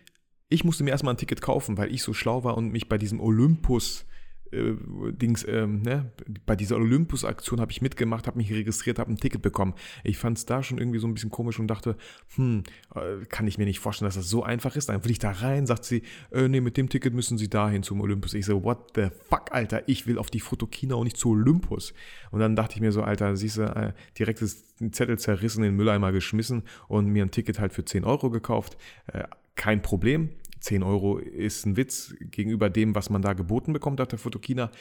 ich 0.50 0.64
musste 0.64 0.84
mir 0.84 0.90
erstmal 0.90 1.14
ein 1.14 1.18
Ticket 1.18 1.42
kaufen, 1.42 1.78
weil 1.78 1.94
ich 1.94 2.04
so 2.04 2.14
schlau 2.14 2.44
war 2.44 2.58
und 2.58 2.72
mich 2.72 2.90
bei 2.90 2.98
diesem 2.98 3.22
Olympus 3.22 4.06
äh, 4.52 4.74
Dings, 5.12 5.46
ähm, 5.48 5.84
ne, 5.84 6.12
bei 6.48 6.56
dieser 6.56 6.78
Olympus-Aktion 6.78 7.62
habe 7.62 7.72
ich 7.72 7.84
mitgemacht, 7.84 8.26
habe 8.26 8.38
mich 8.38 8.52
registriert, 8.52 8.98
habe 8.98 9.12
ein 9.12 9.18
Ticket 9.18 9.44
bekommen. 9.44 9.76
Ich 10.04 10.18
fand 10.18 10.40
es 10.40 10.46
da 10.48 10.64
schon 10.64 10.80
irgendwie 10.80 10.98
so 10.98 11.08
ein 11.08 11.14
bisschen 11.14 11.30
komisch 11.30 11.60
und 11.60 11.68
dachte, 11.68 11.96
hm, 12.36 12.64
äh, 12.96 13.26
kann 13.26 13.46
ich 13.46 13.60
mir 13.60 13.66
nicht 13.66 13.80
vorstellen, 13.80 14.08
dass 14.08 14.16
das 14.16 14.28
so 14.28 14.42
einfach 14.44 14.76
ist. 14.76 14.90
Dann 14.90 15.04
will 15.04 15.12
ich 15.12 15.20
da 15.20 15.30
rein, 15.30 15.68
sagt 15.68 15.86
sie, 15.86 16.02
äh, 16.32 16.48
nee, 16.48 16.62
mit 16.62 16.78
dem 16.78 16.90
Ticket 16.90 17.14
müssen 17.14 17.38
Sie 17.38 17.48
dahin 17.48 17.84
zum 17.84 18.02
Olympus. 18.02 18.34
Ich 18.34 18.46
so, 18.48 18.64
what 18.64 18.94
the 18.96 19.10
fuck, 19.30 19.52
Alter, 19.52 19.88
ich 19.88 20.08
will 20.08 20.18
auf 20.18 20.32
die 20.32 20.40
Fotokina 20.40 20.96
und 20.96 21.04
nicht 21.04 21.18
zu 21.18 21.30
Olympus. 21.30 21.94
Und 22.32 22.40
dann 22.40 22.56
dachte 22.56 22.74
ich 22.76 22.82
mir 22.82 22.92
so, 22.92 23.04
Alter, 23.04 23.36
siehst 23.36 23.58
du, 23.58 23.64
äh, 23.64 23.94
direkt 24.18 24.42
ist 24.42 24.82
ein 24.82 24.94
Zettel 24.94 25.20
zerrissen, 25.20 25.64
in 25.64 25.72
den 25.72 25.76
Mülleimer 25.76 26.12
geschmissen 26.12 26.64
und 26.88 27.06
mir 27.08 27.24
ein 27.24 27.32
Ticket 27.32 27.60
halt 27.60 27.74
für 27.74 27.86
10 27.86 28.04
Euro 28.04 28.32
gekauft. 28.32 28.78
Äh, 29.08 29.26
kein 29.56 29.82
Problem. 29.82 30.30
10 30.60 30.84
Euro 30.84 31.18
ist 31.18 31.66
ein 31.66 31.78
Witz 31.78 32.16
gegenüber 32.20 32.70
dem, 32.70 32.96
was 32.96 33.10
man 33.10 33.22
da 33.22 33.34
geboten 33.34 33.74
bekommt 33.74 34.02
auf 34.02 34.08
der 34.08 34.20
Fotokina. 34.20 34.72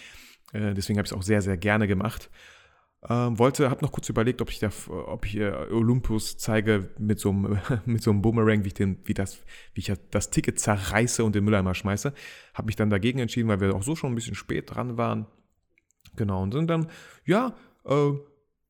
Äh, 0.52 0.74
deswegen 0.74 0.98
habe 0.98 1.06
ich 1.06 1.12
es 1.12 1.16
auch 1.16 1.22
sehr, 1.22 1.42
sehr 1.42 1.56
gerne 1.56 1.86
gemacht. 1.86 2.30
Ähm, 3.08 3.38
wollte, 3.38 3.70
habe 3.70 3.84
noch 3.84 3.92
kurz 3.92 4.08
überlegt, 4.08 4.42
ob 4.42 4.50
ich, 4.50 4.58
da, 4.58 4.70
ob 4.88 5.24
ich 5.24 5.36
äh, 5.36 5.52
Olympus 5.70 6.36
zeige 6.36 6.90
mit 6.98 7.20
so, 7.20 7.30
einem, 7.30 7.58
mit 7.84 8.02
so 8.02 8.10
einem 8.10 8.22
Boomerang, 8.22 8.64
wie 8.64 8.68
ich, 8.68 8.74
den, 8.74 8.98
wie, 9.04 9.14
das, 9.14 9.44
wie 9.72 9.80
ich 9.80 9.92
das 10.10 10.30
Ticket 10.30 10.58
zerreiße 10.58 11.22
und 11.22 11.34
den 11.34 11.44
Mülleimer 11.44 11.74
schmeiße. 11.74 12.12
Habe 12.54 12.66
mich 12.66 12.76
dann 12.76 12.90
dagegen 12.90 13.20
entschieden, 13.20 13.48
weil 13.48 13.60
wir 13.60 13.74
auch 13.74 13.84
so 13.84 13.94
schon 13.94 14.12
ein 14.12 14.14
bisschen 14.16 14.34
spät 14.34 14.74
dran 14.74 14.96
waren. 14.96 15.26
Genau, 16.16 16.42
und 16.42 16.52
sind 16.52 16.68
dann, 16.68 16.88
ja, 17.24 17.54
äh, 17.84 18.10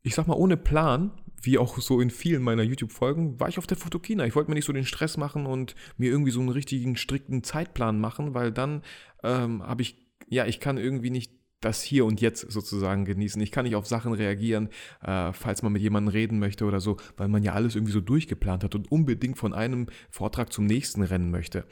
ich 0.02 0.14
sag 0.14 0.26
mal, 0.26 0.36
ohne 0.36 0.58
Plan, 0.58 1.12
wie 1.42 1.59
auch 1.59 1.78
so 1.78 2.00
in 2.00 2.11
vielen 2.11 2.42
meiner 2.42 2.62
YouTube-Folgen, 2.62 3.38
war 3.38 3.49
ich 3.49 3.59
auf 3.59 3.66
der 3.66 3.76
Fotokina. 3.76 4.26
Ich 4.26 4.35
wollte 4.35 4.50
mir 4.50 4.54
nicht 4.54 4.64
so 4.64 4.73
den 4.73 4.85
Stress 4.85 5.16
machen 5.16 5.47
und 5.47 5.75
mir 5.97 6.11
irgendwie 6.11 6.30
so 6.30 6.40
einen 6.40 6.49
richtigen, 6.49 6.97
strikten 6.97 7.42
Zeitplan 7.42 8.00
machen, 8.00 8.35
weil 8.35 8.52
dann 8.52 8.83
ähm, 9.23 9.62
habe 9.62 9.83
ich, 9.83 9.97
ja, 10.28 10.47
ich 10.47 10.61
kann 10.61 10.78
irgendwie 10.78 11.11
nicht 11.11 11.33
das 11.61 11.83
Hier 11.83 12.04
und 12.04 12.21
Jetzt 12.21 12.50
sozusagen 12.52 13.04
genießen. 13.04 13.40
Ich 13.42 13.50
kann 13.50 13.64
nicht 13.64 13.75
auf 13.75 13.87
Sachen 13.87 14.12
reagieren, 14.12 14.68
äh, 15.02 15.33
falls 15.33 15.62
man 15.62 15.73
mit 15.73 15.83
jemandem 15.83 16.12
reden 16.12 16.38
möchte 16.38 16.64
oder 16.64 16.80
so, 16.80 16.97
weil 17.16 17.28
man 17.28 17.42
ja 17.42 17.52
alles 17.52 17.75
irgendwie 17.75 17.92
so 17.92 18.00
durchgeplant 18.00 18.64
hat 18.64 18.75
und 18.75 18.90
unbedingt 18.92 19.38
von 19.38 19.52
einem 19.52 19.88
Vortrag 20.11 20.52
zum 20.52 20.66
nächsten 20.66 21.02
rennen 21.02 21.30
möchte. 21.30 21.64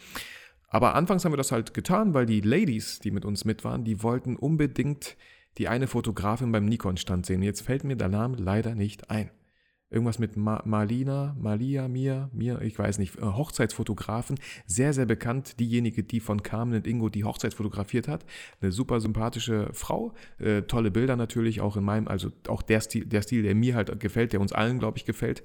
Aber 0.68 0.96
anfangs 0.96 1.24
haben 1.24 1.32
wir 1.32 1.36
das 1.36 1.52
halt 1.52 1.74
getan, 1.74 2.14
weil 2.14 2.26
die 2.26 2.40
Ladies, 2.40 2.98
die 2.98 3.12
mit 3.12 3.24
uns 3.24 3.44
mit 3.44 3.62
waren, 3.62 3.84
die 3.84 4.02
wollten 4.02 4.36
unbedingt 4.36 5.16
die 5.58 5.68
eine 5.68 5.86
Fotografin 5.86 6.52
beim 6.52 6.66
Nikon-Stand 6.66 7.24
sehen. 7.24 7.42
Jetzt 7.42 7.62
fällt 7.62 7.84
mir 7.84 7.96
der 7.96 8.08
Name 8.08 8.36
leider 8.36 8.74
nicht 8.74 9.10
ein 9.10 9.30
irgendwas 9.90 10.18
mit 10.18 10.36
Ma 10.36 10.62
Marlina, 10.64 11.36
Malia, 11.38 11.88
Mia, 11.88 12.28
Mia, 12.32 12.60
ich 12.60 12.78
weiß 12.78 12.98
nicht, 12.98 13.18
äh, 13.18 13.22
Hochzeitsfotografen, 13.22 14.38
sehr, 14.66 14.92
sehr 14.92 15.06
bekannt, 15.06 15.60
diejenige, 15.60 16.02
die 16.02 16.20
von 16.20 16.42
Carmen 16.42 16.74
und 16.74 16.86
Ingo 16.86 17.08
die 17.08 17.24
Hochzeit 17.24 17.54
fotografiert 17.54 18.08
hat, 18.08 18.24
eine 18.60 18.72
super 18.72 19.00
sympathische 19.00 19.70
Frau, 19.72 20.14
äh, 20.38 20.62
tolle 20.62 20.90
Bilder 20.90 21.16
natürlich, 21.16 21.60
auch 21.60 21.76
in 21.76 21.84
meinem, 21.84 22.08
also 22.08 22.30
auch 22.48 22.62
der 22.62 22.80
Stil, 22.80 23.06
der 23.06 23.22
Stil, 23.22 23.42
der 23.42 23.54
mir 23.54 23.74
halt 23.74 24.00
gefällt, 24.00 24.32
der 24.32 24.40
uns 24.40 24.52
allen, 24.52 24.78
glaube 24.78 24.98
ich, 24.98 25.04
gefällt, 25.04 25.42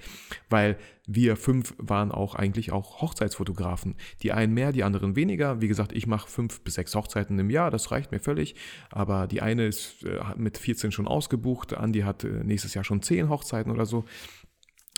weil 0.49 0.77
wir 1.07 1.35
fünf 1.35 1.73
waren 1.77 2.11
auch 2.11 2.35
eigentlich 2.35 2.71
auch 2.71 3.01
Hochzeitsfotografen. 3.01 3.95
Die 4.21 4.31
einen 4.31 4.53
mehr, 4.53 4.71
die 4.71 4.83
anderen 4.83 5.15
weniger. 5.15 5.61
Wie 5.61 5.67
gesagt, 5.67 5.93
ich 5.93 6.07
mache 6.07 6.29
fünf 6.29 6.61
bis 6.61 6.75
sechs 6.75 6.93
Hochzeiten 6.95 7.37
im 7.39 7.49
Jahr, 7.49 7.71
das 7.71 7.91
reicht 7.91 8.11
mir 8.11 8.19
völlig. 8.19 8.55
Aber 8.89 9.27
die 9.27 9.41
eine 9.41 9.67
ist 9.67 10.03
äh, 10.03 10.19
mit 10.35 10.57
14 10.57 10.91
schon 10.91 11.07
ausgebucht, 11.07 11.73
Andi 11.73 12.01
hat 12.01 12.23
äh, 12.23 12.43
nächstes 12.43 12.73
Jahr 12.73 12.83
schon 12.83 13.01
zehn 13.01 13.29
Hochzeiten 13.29 13.71
oder 13.71 13.85
so. 13.85 14.05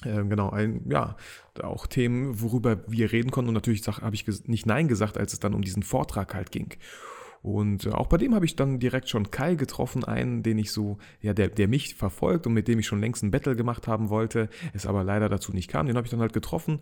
Ähm, 0.06 0.30
genau, 0.30 0.50
ein, 0.50 0.82
ja, 0.90 1.16
auch 1.62 1.88
Themen, 1.88 2.42
worüber 2.42 2.84
wir 2.88 3.12
reden 3.12 3.32
konnten. 3.32 3.50
Und 3.50 3.56
natürlich 3.56 3.88
habe 3.88 4.16
ich 4.16 4.28
nicht 4.48 4.66
Nein 4.66 4.88
gesagt, 4.88 5.18
als 5.18 5.34
es 5.34 5.40
dann 5.40 5.54
um 5.54 5.62
diesen 5.62 5.84
Vortrag 5.84 6.34
halt 6.34 6.52
ging. 6.52 6.74
Und 7.44 7.86
äh, 7.86 7.90
auch 7.90 8.08
bei 8.08 8.18
dem 8.18 8.34
habe 8.34 8.46
ich 8.46 8.56
dann 8.56 8.80
direkt 8.80 9.10
schon 9.10 9.30
Kai 9.30 9.56
getroffen, 9.56 10.06
einen, 10.06 10.44
den 10.44 10.58
ich 10.58 10.72
so, 10.72 10.98
ja, 11.22 11.34
der, 11.34 11.50
der 11.50 11.68
mich 11.68 11.94
verfolgt 11.94 12.48
und 12.48 12.54
mit 12.54 12.70
dem 12.70 12.80
ich 12.80 12.88
schon 12.88 13.02
längst 13.02 13.22
ein 13.22 13.32
Battle 13.32 13.58
gemacht 13.58 13.86
haben 13.86 14.10
wollte, 14.10 14.50
es 14.74 14.86
aber 14.86 15.04
leider 15.04 15.28
dazu 15.28 15.52
nicht 15.52 15.70
kam. 15.70 15.86
Den 15.86 15.98
habe 15.98 16.08
ich 16.08 16.12
dann 16.12 16.22
halt 16.22 16.32
getroffen, 16.32 16.80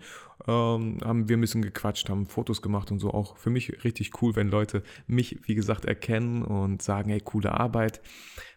ähm, 0.47 0.99
haben 1.03 1.27
wir 1.27 1.35
ein 1.35 1.41
bisschen 1.41 1.63
gequatscht, 1.63 2.07
haben 2.09 2.27
Fotos 2.27 2.61
gemacht 2.61 2.91
und 2.91 2.99
so. 2.99 3.11
Auch 3.11 3.37
für 3.37 3.49
mich 3.49 3.83
richtig 3.83 4.21
cool, 4.21 4.35
wenn 4.35 4.49
Leute 4.49 4.83
mich, 5.07 5.39
wie 5.47 5.55
gesagt, 5.55 5.85
erkennen 5.85 6.43
und 6.43 6.83
sagen, 6.83 7.09
hey, 7.09 7.21
coole 7.21 7.59
Arbeit. 7.59 7.99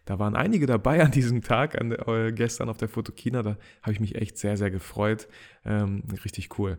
Da 0.05 0.19
waren 0.19 0.35
einige 0.35 0.67
dabei 0.67 1.03
an 1.03 1.09
diesem 1.09 1.41
Tag, 1.41 1.81
an, 1.81 1.91
äh, 1.91 2.31
gestern 2.31 2.69
auf 2.69 2.77
der 2.77 2.87
Fotokina. 2.87 3.41
Da 3.41 3.57
habe 3.81 3.93
ich 3.93 3.99
mich 3.99 4.13
echt 4.13 4.37
sehr, 4.37 4.57
sehr 4.57 4.69
gefreut. 4.69 5.27
Ähm, 5.65 6.03
richtig 6.23 6.59
cool. 6.59 6.77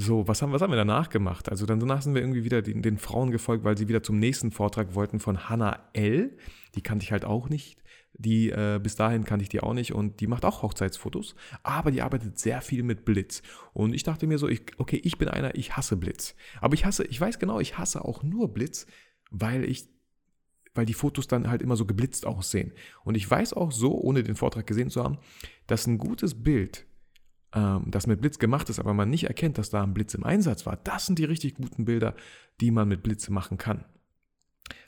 So, 0.00 0.28
was 0.28 0.42
haben, 0.42 0.52
was 0.52 0.62
haben 0.62 0.70
wir 0.70 0.76
danach 0.76 1.10
gemacht? 1.10 1.48
Also 1.48 1.66
danach 1.66 2.02
sind 2.02 2.14
wir 2.14 2.22
irgendwie 2.22 2.44
wieder 2.44 2.62
den, 2.62 2.82
den, 2.82 2.98
Frauen 2.98 3.32
gefolgt, 3.32 3.64
weil 3.64 3.76
sie 3.76 3.88
wieder 3.88 4.00
zum 4.00 4.20
nächsten 4.20 4.52
Vortrag 4.52 4.94
wollten 4.94 5.18
von 5.18 5.48
Hannah 5.48 5.80
L. 5.92 6.36
Die 6.76 6.82
kannte 6.82 7.02
ich 7.02 7.10
halt 7.10 7.24
auch 7.24 7.48
nicht. 7.48 7.82
Die, 8.12 8.48
äh, 8.50 8.78
bis 8.80 8.94
dahin 8.94 9.24
kannte 9.24 9.42
ich 9.42 9.48
die 9.48 9.58
auch 9.60 9.74
nicht 9.74 9.92
und 9.92 10.20
die 10.20 10.28
macht 10.28 10.44
auch 10.44 10.62
Hochzeitsfotos, 10.62 11.34
aber 11.64 11.90
die 11.90 12.00
arbeitet 12.00 12.38
sehr 12.38 12.60
viel 12.60 12.84
mit 12.84 13.04
Blitz. 13.04 13.42
Und 13.72 13.92
ich 13.92 14.04
dachte 14.04 14.28
mir 14.28 14.38
so, 14.38 14.48
ich, 14.48 14.62
okay, 14.78 15.00
ich 15.02 15.18
bin 15.18 15.26
einer, 15.26 15.56
ich 15.56 15.76
hasse 15.76 15.96
Blitz. 15.96 16.36
Aber 16.60 16.74
ich 16.74 16.84
hasse, 16.84 17.04
ich 17.04 17.20
weiß 17.20 17.40
genau, 17.40 17.58
ich 17.58 17.76
hasse 17.76 18.04
auch 18.04 18.22
nur 18.22 18.54
Blitz, 18.54 18.86
weil 19.32 19.64
ich 19.64 19.88
weil 20.74 20.86
die 20.86 20.94
Fotos 20.94 21.26
dann 21.26 21.50
halt 21.50 21.60
immer 21.60 21.74
so 21.74 21.86
geblitzt 21.86 22.24
aussehen. 22.24 22.72
Und 23.02 23.16
ich 23.16 23.28
weiß 23.28 23.52
auch 23.52 23.72
so, 23.72 24.00
ohne 24.00 24.22
den 24.22 24.36
Vortrag 24.36 24.64
gesehen 24.64 24.90
zu 24.90 25.02
haben, 25.02 25.18
dass 25.66 25.88
ein 25.88 25.98
gutes 25.98 26.40
Bild 26.44 26.86
ähm, 27.54 27.84
das 27.86 28.06
mit 28.06 28.20
Blitz 28.20 28.38
gemacht 28.38 28.68
ist, 28.70 28.78
aber 28.78 28.94
man 28.94 29.10
nicht 29.10 29.24
erkennt, 29.24 29.58
dass 29.58 29.70
da 29.70 29.82
ein 29.82 29.94
Blitz 29.94 30.14
im 30.14 30.24
Einsatz 30.24 30.66
war, 30.66 30.76
das 30.76 31.06
sind 31.06 31.18
die 31.18 31.24
richtig 31.24 31.54
guten 31.54 31.84
Bilder, 31.84 32.14
die 32.60 32.70
man 32.70 32.88
mit 32.88 33.02
Blitz 33.02 33.28
machen 33.30 33.58
kann. 33.58 33.84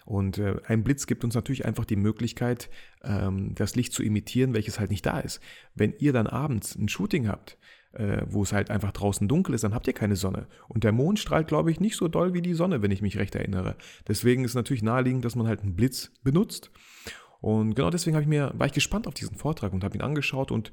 Und 0.04 0.38
äh, 0.38 0.56
ein 0.66 0.82
Blitz 0.82 1.06
gibt 1.06 1.24
uns 1.24 1.34
natürlich 1.34 1.64
einfach 1.64 1.84
die 1.84 1.96
Möglichkeit, 1.96 2.68
ähm, 3.02 3.54
das 3.54 3.76
Licht 3.76 3.92
zu 3.92 4.02
imitieren, 4.02 4.54
welches 4.54 4.80
halt 4.80 4.90
nicht 4.90 5.06
da 5.06 5.20
ist. 5.20 5.40
Wenn 5.74 5.94
ihr 5.98 6.12
dann 6.12 6.26
abends 6.26 6.74
ein 6.74 6.88
Shooting 6.88 7.28
habt, 7.28 7.58
äh, 7.92 8.22
wo 8.26 8.42
es 8.42 8.52
halt 8.52 8.70
einfach 8.70 8.92
draußen 8.92 9.28
dunkel 9.28 9.54
ist, 9.54 9.64
dann 9.64 9.74
habt 9.74 9.86
ihr 9.86 9.92
keine 9.92 10.16
Sonne. 10.16 10.46
Und 10.68 10.84
der 10.84 10.92
Mond 10.92 11.18
strahlt, 11.18 11.48
glaube 11.48 11.70
ich, 11.70 11.80
nicht 11.80 11.96
so 11.96 12.08
doll 12.08 12.34
wie 12.34 12.42
die 12.42 12.54
Sonne, 12.54 12.82
wenn 12.82 12.90
ich 12.90 13.02
mich 13.02 13.18
recht 13.18 13.34
erinnere. 13.34 13.76
Deswegen 14.06 14.44
ist 14.44 14.54
natürlich 14.54 14.82
naheliegend, 14.82 15.24
dass 15.24 15.36
man 15.36 15.46
halt 15.46 15.62
einen 15.62 15.76
Blitz 15.76 16.12
benutzt. 16.22 16.70
Und 17.40 17.74
genau 17.74 17.90
deswegen 17.90 18.16
ich 18.20 18.28
mir, 18.28 18.52
war 18.54 18.66
ich 18.66 18.72
gespannt 18.72 19.06
auf 19.06 19.14
diesen 19.14 19.36
Vortrag 19.36 19.72
und 19.72 19.82
habe 19.82 19.96
ihn 19.96 20.02
angeschaut 20.02 20.50
und 20.50 20.72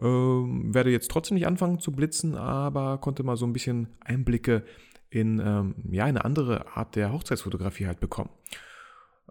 ähm, 0.00 0.74
werde 0.74 0.90
jetzt 0.90 1.10
trotzdem 1.10 1.34
nicht 1.34 1.46
anfangen 1.46 1.80
zu 1.80 1.92
blitzen, 1.92 2.34
aber 2.34 2.98
konnte 2.98 3.22
mal 3.22 3.36
so 3.36 3.46
ein 3.46 3.52
bisschen 3.52 3.88
Einblicke 4.00 4.64
in 5.10 5.38
ähm, 5.38 5.74
ja, 5.90 6.04
eine 6.04 6.24
andere 6.24 6.76
Art 6.76 6.96
der 6.96 7.12
Hochzeitsfotografie 7.12 7.86
halt 7.86 8.00
bekommen. 8.00 8.30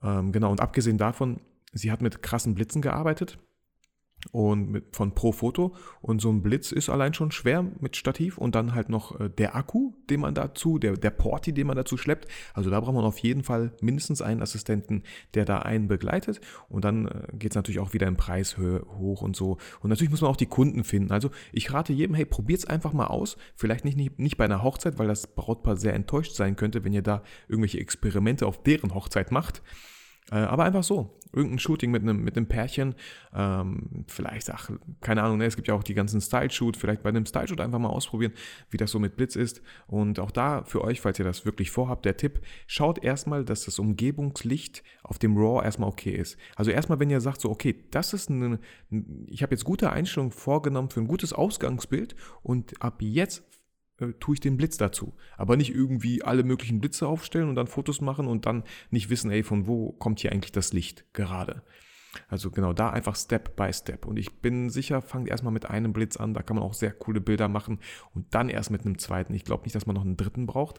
Ähm, 0.03 0.31
genau, 0.31 0.51
und 0.51 0.61
abgesehen 0.61 0.97
davon, 0.97 1.41
sie 1.73 1.91
hat 1.91 2.01
mit 2.01 2.21
krassen 2.21 2.55
Blitzen 2.55 2.81
gearbeitet 2.81 3.39
und 4.31 4.69
mit, 4.69 4.95
von 4.95 5.13
Pro 5.13 5.31
Foto 5.31 5.75
und 6.01 6.21
so 6.21 6.29
ein 6.29 6.41
Blitz 6.41 6.71
ist 6.71 6.89
allein 6.89 7.13
schon 7.13 7.31
schwer 7.31 7.65
mit 7.79 7.95
Stativ 7.95 8.37
und 8.37 8.55
dann 8.55 8.73
halt 8.73 8.89
noch 8.89 9.19
äh, 9.19 9.29
der 9.29 9.55
Akku, 9.55 9.93
den 10.09 10.21
man 10.21 10.33
dazu, 10.33 10.79
der, 10.79 10.93
der 10.93 11.09
Porti, 11.11 11.53
den 11.53 11.67
man 11.67 11.75
dazu 11.75 11.97
schleppt. 11.97 12.27
Also 12.53 12.69
da 12.69 12.79
braucht 12.79 12.93
man 12.93 13.05
auf 13.05 13.19
jeden 13.19 13.43
Fall 13.43 13.71
mindestens 13.81 14.21
einen 14.21 14.41
Assistenten, 14.41 15.03
der 15.33 15.45
da 15.45 15.59
einen 15.59 15.87
begleitet 15.87 16.41
und 16.69 16.85
dann 16.85 17.07
äh, 17.07 17.27
geht 17.33 17.51
es 17.51 17.55
natürlich 17.55 17.79
auch 17.79 17.93
wieder 17.93 18.07
im 18.07 18.17
Preis 18.17 18.57
hoch 18.57 19.21
und 19.21 19.35
so. 19.35 19.57
Und 19.81 19.89
natürlich 19.89 20.11
muss 20.11 20.21
man 20.21 20.31
auch 20.31 20.37
die 20.37 20.45
Kunden 20.45 20.83
finden. 20.83 21.11
Also 21.11 21.31
ich 21.51 21.73
rate 21.73 21.93
jedem, 21.93 22.15
hey, 22.15 22.25
probiert 22.25 22.59
es 22.59 22.65
einfach 22.65 22.93
mal 22.93 23.07
aus. 23.07 23.37
Vielleicht 23.55 23.85
nicht, 23.85 23.97
nicht, 23.97 24.19
nicht 24.19 24.37
bei 24.37 24.45
einer 24.45 24.63
Hochzeit, 24.63 24.99
weil 24.99 25.07
das 25.07 25.27
Brautpaar 25.27 25.77
sehr 25.77 25.93
enttäuscht 25.93 26.35
sein 26.35 26.55
könnte, 26.55 26.83
wenn 26.83 26.93
ihr 26.93 27.01
da 27.01 27.23
irgendwelche 27.47 27.79
Experimente 27.79 28.45
auf 28.45 28.61
deren 28.63 28.93
Hochzeit 28.93 29.31
macht. 29.31 29.61
Äh, 30.31 30.35
aber 30.35 30.63
einfach 30.65 30.83
so. 30.83 31.13
Irgendein 31.33 31.59
Shooting 31.59 31.91
mit 31.91 32.01
einem, 32.03 32.23
mit 32.23 32.37
einem 32.37 32.47
Pärchen. 32.47 32.95
Ähm, 33.33 34.05
vielleicht, 34.07 34.49
ach, 34.49 34.71
keine 35.01 35.23
Ahnung, 35.23 35.37
ne, 35.37 35.45
es 35.45 35.55
gibt 35.55 35.67
ja 35.67 35.73
auch 35.73 35.83
die 35.83 35.93
ganzen 35.93 36.21
Style-Shoot. 36.21 36.77
Vielleicht 36.77 37.03
bei 37.03 37.09
einem 37.09 37.25
Style-Shoot 37.25 37.59
einfach 37.59 37.79
mal 37.79 37.89
ausprobieren, 37.89 38.33
wie 38.69 38.77
das 38.77 38.91
so 38.91 38.99
mit 38.99 39.17
Blitz 39.17 39.35
ist. 39.35 39.61
Und 39.87 40.19
auch 40.19 40.31
da 40.31 40.63
für 40.63 40.83
euch, 40.83 41.01
falls 41.01 41.19
ihr 41.19 41.25
das 41.25 41.45
wirklich 41.45 41.69
vorhabt, 41.69 42.05
der 42.05 42.17
Tipp, 42.17 42.41
schaut 42.65 43.03
erstmal, 43.03 43.43
dass 43.43 43.65
das 43.65 43.77
Umgebungslicht 43.79 44.83
auf 45.03 45.19
dem 45.19 45.37
RAW 45.37 45.63
erstmal 45.63 45.89
okay 45.89 46.15
ist. 46.15 46.37
Also 46.55 46.71
erstmal, 46.71 46.99
wenn 46.99 47.09
ihr 47.09 47.21
sagt, 47.21 47.41
so, 47.41 47.49
okay, 47.49 47.83
das 47.91 48.13
ist 48.13 48.29
eine, 48.29 48.59
ich 49.27 49.43
habe 49.43 49.53
jetzt 49.53 49.65
gute 49.65 49.91
Einstellungen 49.91 50.31
vorgenommen 50.31 50.89
für 50.89 51.01
ein 51.01 51.07
gutes 51.07 51.33
Ausgangsbild 51.33 52.15
und 52.41 52.81
ab 52.81 53.01
jetzt 53.01 53.43
äh, 53.99 54.13
tue 54.19 54.35
ich 54.35 54.39
den 54.39 54.57
Blitz 54.57 54.77
dazu. 54.77 55.15
Aber 55.37 55.57
nicht 55.57 55.73
irgendwie 55.73 56.23
alle 56.23 56.43
möglichen 56.43 56.79
Blitze 56.79 57.07
aufstellen 57.07 57.49
und 57.49 57.55
dann 57.55 57.67
Fotos 57.67 58.01
machen 58.01 58.27
und 58.27 58.45
dann 58.45 58.63
nicht 58.89 59.09
wissen, 59.09 59.31
ey, 59.31 59.43
von 59.43 59.67
wo 59.67 59.91
kommt 59.93 60.19
hier 60.19 60.31
eigentlich 60.31 60.51
das 60.51 60.73
Licht 60.73 61.05
gerade. 61.13 61.63
Also 62.29 62.51
genau 62.51 62.73
da 62.73 62.89
einfach 62.89 63.15
Step 63.15 63.55
by 63.55 63.71
Step. 63.71 64.05
Und 64.05 64.17
ich 64.17 64.41
bin 64.41 64.69
sicher, 64.69 65.01
fangt 65.01 65.27
erstmal 65.27 65.53
mit 65.53 65.69
einem 65.69 65.93
Blitz 65.93 66.17
an, 66.17 66.33
da 66.33 66.41
kann 66.41 66.55
man 66.55 66.65
auch 66.65 66.73
sehr 66.73 66.91
coole 66.91 67.21
Bilder 67.21 67.47
machen 67.47 67.79
und 68.13 68.33
dann 68.33 68.49
erst 68.49 68.71
mit 68.71 68.85
einem 68.85 68.97
zweiten. 68.97 69.33
Ich 69.33 69.45
glaube 69.45 69.63
nicht, 69.63 69.75
dass 69.75 69.85
man 69.85 69.95
noch 69.95 70.05
einen 70.05 70.17
dritten 70.17 70.45
braucht. 70.45 70.77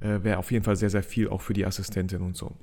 Äh, 0.00 0.22
Wäre 0.22 0.38
auf 0.38 0.50
jeden 0.50 0.64
Fall 0.64 0.76
sehr, 0.76 0.90
sehr 0.90 1.02
viel 1.02 1.28
auch 1.28 1.40
für 1.40 1.54
die 1.54 1.66
Assistentin 1.66 2.22
und 2.22 2.36
so. 2.36 2.56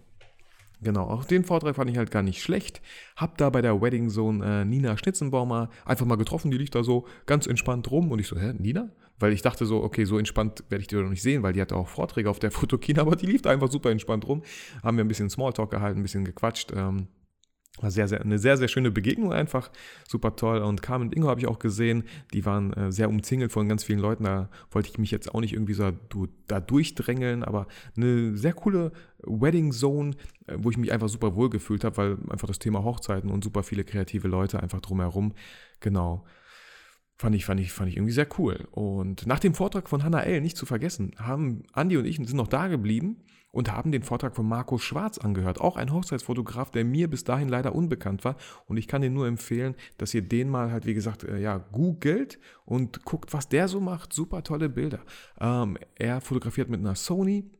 Genau, 0.84 1.04
auch 1.04 1.25
den 1.25 1.44
Vortrag 1.44 1.75
fand 1.75 1.92
ich 1.92 1.98
halt 1.98 2.10
gar 2.10 2.24
nicht 2.24 2.42
schlecht. 2.42 2.82
Hab 3.16 3.38
da 3.38 3.51
bei 3.51 3.62
der 3.62 3.82
Wedding 3.82 4.10
Zone 4.10 4.62
äh, 4.62 4.66
Nina 4.66 4.98
Schnitzenbaumer 4.98 5.70
einfach 5.86 6.08
mal 6.08 6.16
getroffen, 6.16 6.50
die 6.50 6.58
liegt 6.58 6.74
da 6.74 6.84
so 6.84 7.06
ganz 7.28 7.46
entspannt 7.46 7.92
rum 7.92 8.12
und 8.12 8.18
ich 8.20 8.28
so, 8.28 8.40
hä, 8.40 8.54
Nina? 8.58 8.90
Weil 9.22 9.34
ich 9.34 9.42
dachte 9.42 9.66
so, 9.66 9.84
okay, 9.84 10.06
so 10.06 10.18
entspannt 10.18 10.63
werde 10.70 10.82
ich 10.82 10.88
die 10.88 10.96
doch 10.96 11.10
nicht 11.10 11.22
sehen, 11.22 11.44
weil 11.44 11.54
die 11.54 11.62
hatte 11.62 11.75
auch 11.75 11.88
Vorträge 11.88 12.30
auf 12.30 12.40
der 12.40 12.51
Fotokina, 12.51 13.01
aber 13.01 13.16
die 13.16 13.28
lief 13.28 13.46
einfach 13.46 13.72
super 13.72 13.92
entspannt 13.92 14.28
rum. 14.28 14.44
Haben 14.84 14.98
wir 14.98 15.06
ein 15.06 15.08
bisschen 15.08 15.30
Smalltalk 15.30 15.72
gehalten, 15.72 16.00
ein 16.00 16.04
bisschen 16.04 16.25
gequatscht. 16.25 16.72
Ähm, 16.75 17.08
war 17.80 17.90
sehr, 17.90 18.08
sehr, 18.08 18.22
eine 18.22 18.38
sehr, 18.38 18.58
sehr 18.58 18.68
schöne 18.68 18.92
Begegnung 18.92 19.32
einfach. 19.32 19.72
Super 20.08 20.36
toll. 20.36 20.60
Und 20.62 20.82
Carmen 20.82 21.08
und 21.08 21.16
Ingo 21.16 21.30
habe 21.30 21.40
ich 21.40 21.48
auch 21.48 21.60
gesehen. 21.60 22.04
Die 22.34 22.46
waren 22.46 22.74
äh, 22.74 22.92
sehr 22.92 23.10
umzingelt 23.10 23.51
von 23.51 23.68
ganz 23.70 23.84
vielen 23.84 24.00
Leuten. 24.00 24.25
Da 24.25 24.50
wollte 24.72 24.90
ich 24.90 24.98
mich 24.98 25.10
jetzt 25.10 25.34
auch 25.34 25.40
nicht 25.40 25.54
irgendwie 25.54 25.74
so 25.74 25.92
da 26.48 26.60
durchdrängeln, 26.60 27.44
aber 27.44 27.68
eine 27.96 28.36
sehr 28.36 28.54
coole 28.54 28.92
Wedding 29.24 29.72
Zone, 29.72 30.12
äh, 30.48 30.58
wo 30.58 30.70
ich 30.70 30.78
mich 30.78 30.92
einfach 30.92 31.10
super 31.10 31.36
wohl 31.36 31.50
gefühlt 31.50 31.84
habe, 31.84 31.98
weil 31.98 32.18
einfach 32.30 32.48
das 32.48 32.60
Thema 32.60 32.84
Hochzeiten 32.84 33.32
und 33.32 33.44
super 33.44 33.63
viele 33.63 33.84
kreative 33.84 34.28
Leute 34.28 34.62
einfach 34.62 34.82
drumherum. 34.82 35.34
Genau. 35.80 36.25
Fand 37.22 37.36
ich, 37.36 37.46
fand, 37.46 37.60
ich, 37.60 37.72
fand 37.72 37.88
ich 37.88 37.98
irgendwie 37.98 38.13
sehr 38.13 38.28
cool. 38.40 38.68
Und 38.72 39.28
nach 39.28 39.38
dem 39.38 39.54
Vortrag 39.54 39.88
von 39.88 40.04
Hannah 40.04 40.24
L., 40.24 40.42
nicht 40.42 40.58
zu 40.58 40.66
vergessen, 40.66 41.12
haben 41.20 41.62
Andi 41.72 41.96
und 41.98 42.06
ich 42.06 42.16
sind 42.16 42.34
noch 42.34 42.48
da 42.48 42.68
geblieben 42.68 43.18
und 43.51 43.72
haben 43.72 43.92
den 43.92 44.01
Vortrag 44.01 44.36
von 44.36 44.48
Markus 44.48 44.82
Schwarz 44.82 45.20
angehört. 45.20 45.62
Auch 45.62 45.78
ein 45.78 45.94
Hochzeitsfotograf, 45.94 46.72
der 46.72 46.84
mir 46.84 47.08
bis 47.08 47.24
dahin 47.24 47.48
leider 47.48 47.75
unbekannt 47.75 48.25
war. 48.25 48.38
Und 48.66 48.78
ich 48.78 48.88
kann 48.88 49.04
dir 49.04 49.12
nur 49.12 49.28
empfehlen, 49.28 49.75
dass 50.00 50.16
ihr 50.16 50.24
den 50.24 50.50
mal 50.50 50.72
halt, 50.72 50.88
wie 50.88 50.96
gesagt, 50.96 51.24
äh, 51.24 51.38
ja, 51.38 51.60
googelt 51.60 52.40
und 52.66 53.06
guckt, 53.06 53.34
was 53.34 53.48
der 53.48 53.68
so 53.68 53.80
macht. 53.80 54.13
Super 54.13 54.42
tolle 54.42 54.68
Bilder. 54.68 55.01
Ähm, 55.40 55.78
er 55.94 56.22
fotografiert 56.22 56.70
mit 56.70 56.80
einer 56.80 56.96
Sony. 56.96 57.51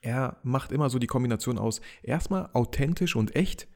Er 0.00 0.36
macht 0.44 0.70
immer 0.70 0.88
so 0.88 1.00
die 1.00 1.08
Kombination 1.08 1.58
aus 1.58 1.80
erstmal 2.04 2.48
authentisch 2.52 3.16
und 3.16 3.34
echt 3.34 3.66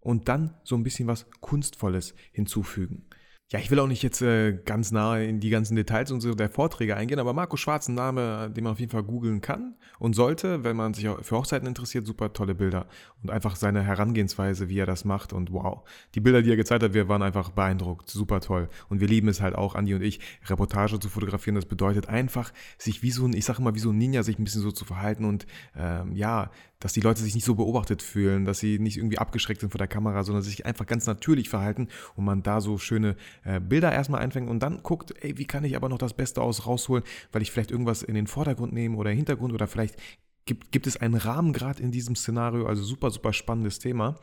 und 0.00 0.28
dann 0.30 0.54
so 0.64 0.76
ein 0.76 0.82
bisschen 0.82 1.08
was 1.08 1.26
Kunstvolles 1.42 2.14
hinzufügen. 2.32 3.04
Ja, 3.52 3.60
ich 3.60 3.70
will 3.70 3.78
auch 3.78 3.86
nicht 3.86 4.02
jetzt 4.02 4.22
äh, 4.22 4.54
ganz 4.64 4.90
nah 4.90 5.18
in 5.18 5.38
die 5.38 5.50
ganzen 5.50 5.76
Details 5.76 6.08
so 6.08 6.34
der 6.34 6.50
Vorträge 6.50 6.96
eingehen, 6.96 7.20
aber 7.20 7.32
Marco 7.32 7.56
Schwarz, 7.56 7.86
ein 7.86 7.94
Name, 7.94 8.50
den 8.50 8.64
man 8.64 8.72
auf 8.72 8.80
jeden 8.80 8.90
Fall 8.90 9.04
googeln 9.04 9.40
kann 9.40 9.76
und 10.00 10.14
sollte, 10.14 10.64
wenn 10.64 10.74
man 10.74 10.94
sich 10.94 11.08
für 11.22 11.36
Hochzeiten 11.36 11.68
interessiert, 11.68 12.08
super 12.08 12.32
tolle 12.32 12.56
Bilder 12.56 12.88
und 13.22 13.30
einfach 13.30 13.54
seine 13.54 13.84
Herangehensweise, 13.84 14.68
wie 14.68 14.80
er 14.80 14.86
das 14.86 15.04
macht 15.04 15.32
und 15.32 15.52
wow. 15.52 15.88
Die 16.16 16.20
Bilder, 16.20 16.42
die 16.42 16.50
er 16.50 16.56
gezeigt 16.56 16.82
hat, 16.82 16.92
wir 16.92 17.08
waren 17.08 17.22
einfach 17.22 17.50
beeindruckt, 17.50 18.10
super 18.10 18.40
toll 18.40 18.68
und 18.88 19.00
wir 19.00 19.06
lieben 19.06 19.28
es 19.28 19.40
halt 19.40 19.54
auch, 19.54 19.76
Andi 19.76 19.94
und 19.94 20.02
ich, 20.02 20.18
Reportage 20.46 20.98
zu 20.98 21.08
fotografieren, 21.08 21.54
das 21.54 21.66
bedeutet 21.66 22.08
einfach, 22.08 22.52
sich 22.78 23.04
wie 23.04 23.12
so 23.12 23.26
ein, 23.26 23.32
ich 23.32 23.44
sage 23.44 23.60
immer, 23.60 23.76
wie 23.76 23.80
so 23.80 23.90
ein 23.90 23.98
Ninja, 23.98 24.24
sich 24.24 24.40
ein 24.40 24.44
bisschen 24.44 24.62
so 24.62 24.72
zu 24.72 24.84
verhalten 24.84 25.24
und 25.24 25.46
ähm, 25.76 26.10
ja, 26.16 26.50
dass 26.80 26.92
die 26.92 27.00
Leute 27.00 27.22
sich 27.22 27.34
nicht 27.34 27.44
so 27.44 27.54
beobachtet 27.54 28.02
fühlen, 28.02 28.44
dass 28.44 28.58
sie 28.58 28.78
nicht 28.78 28.96
irgendwie 28.96 29.18
abgeschreckt 29.18 29.60
sind 29.60 29.70
vor 29.70 29.78
der 29.78 29.88
Kamera, 29.88 30.24
sondern 30.24 30.42
sich 30.42 30.66
einfach 30.66 30.86
ganz 30.86 31.06
natürlich 31.06 31.48
verhalten 31.48 31.88
und 32.14 32.24
man 32.24 32.42
da 32.42 32.60
so 32.60 32.78
schöne 32.78 33.16
äh, 33.44 33.60
Bilder 33.60 33.92
erstmal 33.92 34.20
einfängt 34.20 34.48
und 34.48 34.60
dann 34.60 34.82
guckt, 34.82 35.14
ey, 35.20 35.38
wie 35.38 35.46
kann 35.46 35.64
ich 35.64 35.76
aber 35.76 35.88
noch 35.88 35.98
das 35.98 36.14
Beste 36.14 36.42
aus 36.42 36.66
rausholen, 36.66 37.04
weil 37.32 37.42
ich 37.42 37.50
vielleicht 37.50 37.70
irgendwas 37.70 38.02
in 38.02 38.14
den 38.14 38.26
Vordergrund 38.26 38.72
nehme 38.72 38.96
oder 38.96 39.10
Hintergrund 39.10 39.54
oder 39.54 39.66
vielleicht 39.66 39.96
gibt, 40.44 40.72
gibt 40.72 40.86
es 40.86 40.96
einen 40.96 41.14
Rahmen 41.14 41.52
gerade 41.52 41.82
in 41.82 41.90
diesem 41.90 42.16
Szenario, 42.16 42.66
also 42.66 42.82
super, 42.82 43.10
super 43.10 43.32
spannendes 43.32 43.78
Thema 43.78 44.16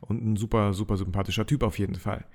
und 0.00 0.24
ein 0.24 0.36
super, 0.36 0.72
super 0.72 0.96
sympathischer 0.96 1.46
Typ 1.46 1.62
auf 1.62 1.78
jeden 1.78 1.94
Fall. 1.94 2.26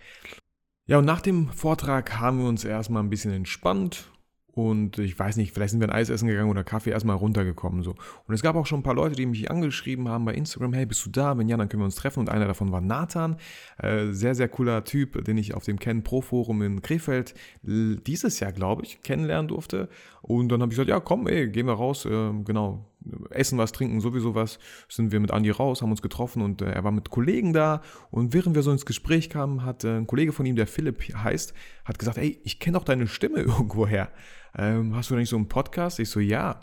Ja, 0.88 1.00
und 1.00 1.06
nach 1.06 1.22
dem 1.22 1.50
Vortrag 1.50 2.20
haben 2.20 2.40
wir 2.40 2.48
uns 2.48 2.64
erstmal 2.64 3.04
ein 3.04 3.10
bisschen 3.10 3.32
entspannt 3.32 4.12
und 4.56 5.00
ich 5.00 5.20
weiß 5.20 5.36
nicht, 5.36 5.54
vielleicht 5.54 5.72
sind 5.72 5.82
wir 5.82 5.90
ein 5.90 5.96
Eis 5.96 6.10
essen 6.10 6.30
gegangen 6.30 6.50
oder 6.50 6.64
Kaffee 6.64 6.92
erstmal 6.92 7.18
runtergekommen. 7.18 7.84
So. 7.84 7.94
Und 8.26 8.34
es 8.34 8.42
gab 8.42 8.56
auch 8.56 8.66
schon 8.66 8.80
ein 8.80 8.84
paar 8.84 8.96
Leute, 8.96 9.18
die 9.18 9.26
mich 9.26 9.52
angeschrieben 9.52 10.08
haben 10.08 10.24
bei 10.24 10.34
Instagram, 10.34 10.72
hey, 10.72 10.86
bist 10.86 11.06
du 11.06 11.10
da? 11.10 11.38
Wenn 11.38 11.50
ja, 11.50 11.58
dann 11.58 11.68
können 11.68 11.82
wir 11.82 11.86
uns 11.86 11.96
treffen. 11.96 12.22
Und 12.22 12.30
einer 12.30 12.48
davon 12.48 12.72
war 12.72 12.80
Nathan, 12.80 13.36
äh, 13.80 14.08
sehr, 14.12 14.34
sehr 14.34 14.48
cooler 14.48 14.86
Typ, 14.86 15.26
den 15.26 15.38
ich 15.38 15.54
auf 15.54 15.66
dem 15.66 15.78
Ken 15.78 16.04
Pro 16.04 16.22
Forum 16.22 16.62
in 16.62 16.82
Krefeld 16.82 17.34
dieses 17.64 18.40
Jahr, 18.40 18.54
glaube 18.54 18.84
ich, 18.84 19.04
kennenlernen 19.04 19.50
durfte. 19.50 19.90
Und 20.22 20.48
dann 20.48 20.62
habe 20.62 20.72
ich 20.72 20.78
gesagt, 20.78 20.90
ja, 20.90 21.02
komm, 21.02 21.28
ey, 21.28 21.50
gehen 21.50 21.68
wir 21.68 21.74
raus, 21.74 22.06
äh, 22.06 22.32
genau, 22.46 22.86
essen 23.30 23.58
was, 23.58 23.72
trinken, 23.72 24.02
sowieso 24.02 24.36
was. 24.36 24.60
Sind 24.90 25.12
wir 25.12 25.20
mit 25.20 25.32
Andi 25.32 25.50
raus, 25.52 25.82
haben 25.82 25.92
uns 25.92 26.02
getroffen 26.02 26.42
und 26.42 26.62
äh, 26.62 26.72
er 26.72 26.84
war 26.84 26.92
mit 26.92 27.10
Kollegen 27.10 27.54
da. 27.54 27.82
Und 28.12 28.34
während 28.34 28.56
wir 28.56 28.64
so 28.64 28.72
ins 28.72 28.86
Gespräch 28.86 29.30
kamen, 29.30 29.64
hat 29.64 29.84
äh, 29.84 29.98
ein 29.98 30.08
Kollege 30.08 30.32
von 30.32 30.46
ihm, 30.46 30.56
der 30.56 30.68
Philipp 30.68 31.02
heißt, 31.14 31.54
hat 31.84 32.00
gesagt, 32.00 32.18
ey, 32.18 32.40
ich 32.44 32.60
kenne 32.60 32.78
doch 32.78 32.84
deine 32.84 33.08
Stimme 33.08 33.40
irgendwoher 33.42 34.10
ähm, 34.58 34.96
hast 34.96 35.10
du 35.10 35.16
nicht 35.16 35.30
so 35.30 35.36
einen 35.36 35.48
Podcast? 35.48 36.00
Ich 36.00 36.10
so, 36.10 36.20
ja. 36.20 36.60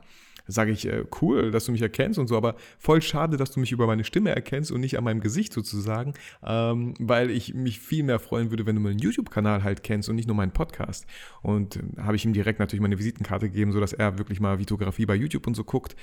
Sage 0.52 0.73
ich, 0.73 0.87
äh, 0.87 1.04
cool, 1.21 1.50
dass 1.50 1.66
du 1.66 1.73
mich 1.73 1.82
erkennst 1.82 2.18
und 2.18 2.28
so, 2.28 2.37
aber 2.37 2.56
voll 2.78 3.02
schade, 3.02 3.37
dass 3.37 3.50
du 3.50 3.61
mich 3.61 3.73
über 3.73 3.87
meine 3.87 4.04
Stimme 4.04 4.30
erkennst 4.30 4.71
und 4.71 4.80
nicht 4.80 4.99
an 4.99 5.04
meinem 5.04 5.21
Gesicht 5.21 5.52
sozusagen, 5.52 6.14
ähm, 6.44 6.94
weil 6.99 7.30
ich 7.30 7.54
mich 7.54 7.80
viel 7.80 8.02
mehr 8.02 8.18
freuen 8.18 8.50
würde, 8.50 8.66
wenn 8.66 8.76
du 8.76 8.80
meinen 8.80 8.99
YouTube-Kanal 8.99 9.64
halt 9.64 9.82
kennst 9.82 10.09
und 10.09 10.16
nicht 10.16 10.28
nur 10.28 10.37
meinen 10.37 10.52
Podcast. 10.52 11.06
Und 11.42 11.76
äh, 11.76 11.80
habe 12.02 12.16
ich 12.16 12.25
ihm 12.25 12.32
direkt 12.32 12.59
natürlich 12.59 12.82
meine 12.82 12.99
Visitenkarte 12.99 13.49
gegeben, 13.49 13.73
sodass 13.73 13.92
er 13.92 14.18
wirklich 14.18 14.40
mal 14.40 14.59
Vitografie 14.59 15.06
bei 15.06 15.14
YouTube 15.14 15.47
und 15.47 15.54
so 15.54 15.64
guckt, 15.64 15.97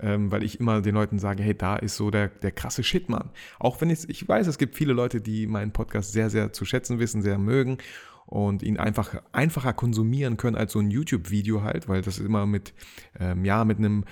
ähm, 0.00 0.30
weil 0.32 0.42
ich 0.42 0.60
immer 0.60 0.80
den 0.80 0.94
Leuten 0.94 1.18
sage, 1.18 1.42
hey, 1.42 1.56
da 1.56 1.76
ist 1.76 1.96
so 1.96 2.10
der, 2.10 2.28
der 2.28 2.52
krasse 2.52 2.82
Shit, 2.82 3.08
Mann. 3.08 3.30
Auch 3.58 3.80
wenn 3.80 3.90
jetzt, 3.90 4.08
ich 4.10 4.26
weiß, 4.26 4.46
es 4.46 4.58
gibt 4.58 4.74
viele 4.74 4.92
Leute, 4.92 5.20
die 5.20 5.46
meinen 5.46 5.72
Podcast 5.72 6.12
sehr, 6.12 6.30
sehr 6.30 6.52
zu 6.52 6.64
schätzen 6.64 6.98
wissen, 6.98 7.22
sehr 7.22 7.38
mögen 7.38 7.78
und 8.26 8.62
ihn 8.62 8.78
einfach 8.78 9.22
einfacher 9.32 9.72
konsumieren 9.72 10.36
können 10.36 10.56
als 10.56 10.72
so 10.72 10.78
ein 10.78 10.90
YouTube-Video 10.90 11.62
halt, 11.62 11.88
weil 11.88 12.02
das 12.02 12.18
immer 12.18 12.46
mit, 12.46 12.74
ähm, 13.18 13.44
ja, 13.44 13.64
mit 13.64 13.78
einem, 13.78 14.04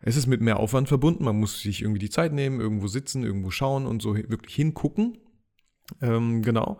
es 0.00 0.16
ist 0.16 0.26
mit 0.26 0.40
mehr 0.40 0.58
Aufwand 0.58 0.88
verbunden. 0.88 1.24
Man 1.24 1.38
muss 1.38 1.60
sich 1.60 1.82
irgendwie 1.82 1.98
die 1.98 2.10
Zeit 2.10 2.32
nehmen, 2.32 2.60
irgendwo 2.60 2.86
sitzen, 2.86 3.24
irgendwo 3.24 3.50
schauen 3.50 3.86
und 3.86 4.00
so 4.00 4.16
wirklich 4.16 4.54
hingucken. 4.54 5.18
Ähm, 6.00 6.42
genau. 6.42 6.78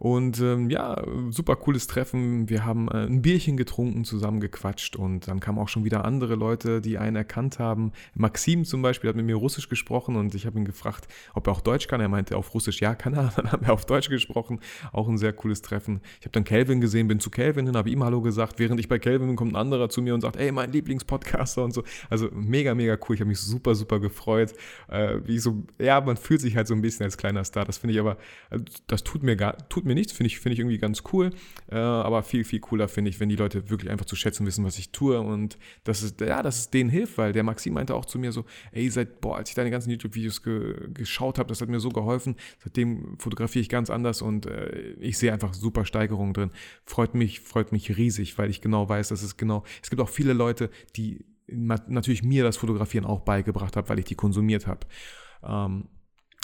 Und 0.00 0.40
ähm, 0.40 0.70
ja, 0.70 0.96
super 1.28 1.56
cooles 1.56 1.86
Treffen. 1.86 2.48
Wir 2.48 2.64
haben 2.64 2.88
äh, 2.88 3.04
ein 3.04 3.20
Bierchen 3.20 3.58
getrunken, 3.58 4.06
zusammen 4.06 4.40
gequatscht 4.40 4.96
und 4.96 5.28
dann 5.28 5.40
kamen 5.40 5.58
auch 5.58 5.68
schon 5.68 5.84
wieder 5.84 6.06
andere 6.06 6.36
Leute, 6.36 6.80
die 6.80 6.96
einen 6.96 7.16
erkannt 7.16 7.58
haben. 7.58 7.92
Maxim 8.14 8.64
zum 8.64 8.80
Beispiel 8.80 9.10
hat 9.10 9.16
mit 9.16 9.26
mir 9.26 9.36
Russisch 9.36 9.68
gesprochen 9.68 10.16
und 10.16 10.34
ich 10.34 10.46
habe 10.46 10.58
ihn 10.58 10.64
gefragt, 10.64 11.06
ob 11.34 11.46
er 11.46 11.52
auch 11.52 11.60
Deutsch 11.60 11.86
kann. 11.86 12.00
Er 12.00 12.08
meinte 12.08 12.38
auf 12.38 12.54
Russisch, 12.54 12.80
ja, 12.80 12.94
kann 12.94 13.12
er. 13.12 13.30
Dann 13.36 13.52
haben 13.52 13.66
wir 13.66 13.74
auf 13.74 13.84
Deutsch 13.84 14.08
gesprochen. 14.08 14.60
Auch 14.90 15.06
ein 15.06 15.18
sehr 15.18 15.34
cooles 15.34 15.60
Treffen. 15.60 16.00
Ich 16.18 16.24
habe 16.24 16.32
dann 16.32 16.44
Kelvin 16.44 16.80
gesehen, 16.80 17.06
bin 17.06 17.20
zu 17.20 17.28
Kelvin 17.28 17.66
hin, 17.66 17.76
habe 17.76 17.90
ihm 17.90 18.02
Hallo 18.02 18.22
gesagt. 18.22 18.58
Während 18.58 18.80
ich 18.80 18.88
bei 18.88 18.98
Kelvin 18.98 19.26
bin, 19.26 19.36
kommt 19.36 19.52
ein 19.52 19.56
anderer 19.56 19.90
zu 19.90 20.00
mir 20.00 20.14
und 20.14 20.22
sagt, 20.22 20.36
ey, 20.36 20.50
mein 20.50 20.72
Lieblingspodcaster 20.72 21.62
und 21.62 21.74
so. 21.74 21.84
Also 22.08 22.30
mega, 22.32 22.74
mega 22.74 22.96
cool. 23.06 23.16
Ich 23.16 23.20
habe 23.20 23.28
mich 23.28 23.40
super, 23.40 23.74
super 23.74 24.00
gefreut. 24.00 24.54
Äh, 24.88 25.18
wie 25.26 25.38
so, 25.38 25.62
ja, 25.78 26.00
man 26.00 26.16
fühlt 26.16 26.40
sich 26.40 26.56
halt 26.56 26.68
so 26.68 26.74
ein 26.74 26.80
bisschen 26.80 27.04
als 27.04 27.18
kleiner 27.18 27.44
Star. 27.44 27.66
Das 27.66 27.76
finde 27.76 27.92
ich 27.92 28.00
aber, 28.00 28.16
äh, 28.48 28.60
das 28.86 29.04
tut 29.04 29.22
mir 29.22 29.36
gar, 29.36 29.68
tut 29.68 29.84
mir 29.84 29.89
mir 29.90 29.94
nichts, 29.94 30.12
finde 30.12 30.28
ich, 30.28 30.40
find 30.40 30.52
ich 30.54 30.58
irgendwie 30.58 30.78
ganz 30.78 31.02
cool. 31.12 31.30
Äh, 31.70 31.76
aber 31.76 32.22
viel, 32.22 32.44
viel 32.44 32.60
cooler 32.60 32.88
finde 32.88 33.10
ich, 33.10 33.20
wenn 33.20 33.28
die 33.28 33.36
Leute 33.36 33.68
wirklich 33.70 33.90
einfach 33.90 34.06
zu 34.06 34.16
schätzen 34.16 34.46
wissen, 34.46 34.64
was 34.64 34.78
ich 34.78 34.90
tue 34.90 35.20
und 35.20 35.58
dass 35.84 36.02
es, 36.02 36.14
ja, 36.20 36.42
dass 36.42 36.58
es 36.58 36.70
denen 36.70 36.90
hilft, 36.90 37.18
weil 37.18 37.32
der 37.32 37.42
Maxim 37.42 37.74
meinte 37.74 37.94
auch 37.94 38.04
zu 38.04 38.18
mir 38.18 38.32
so, 38.32 38.44
ey, 38.72 38.88
seit, 38.88 39.20
boah, 39.20 39.36
als 39.36 39.50
ich 39.50 39.54
deine 39.54 39.70
ganzen 39.70 39.90
YouTube-Videos 39.90 40.42
ge 40.42 40.88
geschaut 40.94 41.38
habe, 41.38 41.48
das 41.48 41.60
hat 41.60 41.68
mir 41.68 41.80
so 41.80 41.90
geholfen. 41.90 42.36
Seitdem 42.62 43.18
fotografiere 43.18 43.62
ich 43.62 43.68
ganz 43.68 43.90
anders 43.90 44.22
und 44.22 44.46
äh, 44.46 44.92
ich 45.00 45.18
sehe 45.18 45.32
einfach 45.32 45.54
super 45.54 45.84
Steigerungen 45.84 46.32
drin. 46.32 46.50
Freut 46.84 47.14
mich, 47.14 47.40
freut 47.40 47.72
mich 47.72 47.96
riesig, 47.96 48.38
weil 48.38 48.50
ich 48.50 48.60
genau 48.60 48.88
weiß, 48.88 49.08
dass 49.08 49.22
es 49.22 49.36
genau, 49.36 49.64
es 49.82 49.90
gibt 49.90 50.00
auch 50.00 50.08
viele 50.08 50.32
Leute, 50.32 50.70
die 50.96 51.24
natürlich 51.52 52.22
mir 52.22 52.44
das 52.44 52.56
Fotografieren 52.56 53.04
auch 53.04 53.20
beigebracht 53.20 53.76
haben, 53.76 53.88
weil 53.88 53.98
ich 53.98 54.04
die 54.04 54.14
konsumiert 54.14 54.66
habe. 54.66 54.86
Ähm, 55.42 55.88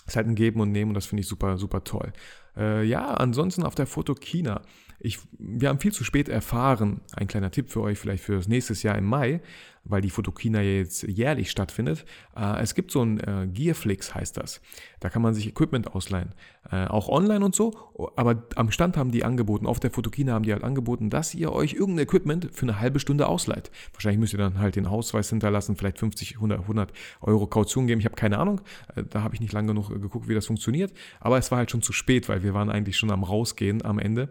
es 0.07 0.13
ist 0.13 0.17
halt 0.17 0.29
ein 0.29 0.35
Geben 0.35 0.61
und 0.61 0.73
Nehmen 0.73 0.91
und 0.91 0.95
das 0.95 1.07
finde 1.07 1.23
ich 1.23 1.29
super, 1.29 1.59
super 1.59 1.83
toll. 1.85 2.13
Äh, 2.57 2.85
ja, 2.85 3.14
ansonsten 3.14 3.62
auf 3.62 3.75
der 3.75 3.87
Fotokina. 3.87 4.62
Ich, 4.99 5.19
wir 5.38 5.69
haben 5.69 5.79
viel 5.79 5.92
zu 5.92 6.05
spät 6.05 6.29
erfahren, 6.29 7.01
ein 7.12 7.27
kleiner 7.27 7.51
Tipp 7.51 7.69
für 7.71 7.83
euch 7.83 7.99
vielleicht 7.99 8.25
für 8.25 8.37
das 8.37 8.49
nächste 8.49 8.73
Jahr 8.75 8.97
im 8.97 9.05
Mai, 9.05 9.40
weil 9.88 10.01
die 10.01 10.11
Fotokina 10.11 10.61
jetzt 10.62 11.03
jährlich 11.05 11.51
stattfindet. 11.51 12.05
Äh, 12.37 12.62
es 12.62 12.75
gibt 12.75 12.90
so 12.90 13.03
ein 13.03 13.21
äh, 13.21 13.47
Gearflix, 13.47 14.14
heißt 14.14 14.37
das. 14.37 14.61
Da 15.01 15.09
kann 15.09 15.23
man 15.23 15.35
sich 15.35 15.47
Equipment 15.47 15.95
ausleihen. 15.95 16.35
Äh, 16.71 16.87
auch 16.87 17.09
online 17.09 17.45
und 17.45 17.55
so, 17.55 17.73
aber 18.16 18.45
am 18.57 18.73
Stand 18.73 18.97
haben 18.97 19.12
die 19.12 19.25
angeboten, 19.25 19.66
auf 19.66 19.79
der 19.79 19.90
Fotokina 19.90 20.33
haben 20.33 20.42
die 20.42 20.53
halt 20.53 20.64
angeboten, 20.64 21.11
dass 21.11 21.35
ihr 21.35 21.53
euch 21.53 21.75
irgendein 21.75 22.05
Equipment 22.05 22.49
für 22.53 22.62
eine 22.62 22.81
halbe 22.81 22.99
Stunde 22.99 23.29
ausleiht. 23.29 23.71
Wahrscheinlich 23.92 24.19
müsst 24.19 24.35
ihr 24.35 24.38
dann 24.38 24.59
halt 24.59 24.75
den 24.75 24.87
Ausweis 24.87 25.31
hinterlassen, 25.31 25.77
vielleicht 25.77 25.99
50, 25.99 26.35
100, 26.37 26.62
100 26.62 26.92
Euro 27.21 27.47
Kaution 27.47 27.87
geben. 27.87 28.01
Ich 28.01 28.07
habe 28.07 28.16
keine 28.16 28.38
Ahnung, 28.38 28.62
äh, 28.97 29.05
da 29.05 29.23
habe 29.23 29.35
ich 29.35 29.40
nicht 29.40 29.53
lange 29.53 29.69
genug 29.69 29.90
geguckt, 29.90 30.29
wie 30.29 30.35
das 30.35 30.47
funktioniert, 30.47 30.92
aber 31.21 31.38
es 31.38 31.51
war 31.53 31.59
halt 31.59 31.71
schon 31.71 31.83
zu 31.83 31.92
spät, 31.92 32.29
weil 32.29 32.42
wir 32.42 32.46
waren 32.55 32.71
eigentlich 32.71 32.97
schon 32.97 33.11
am 33.11 33.25
Rausgehen 33.25 33.85
am 33.85 33.99
Ende. 33.99 34.31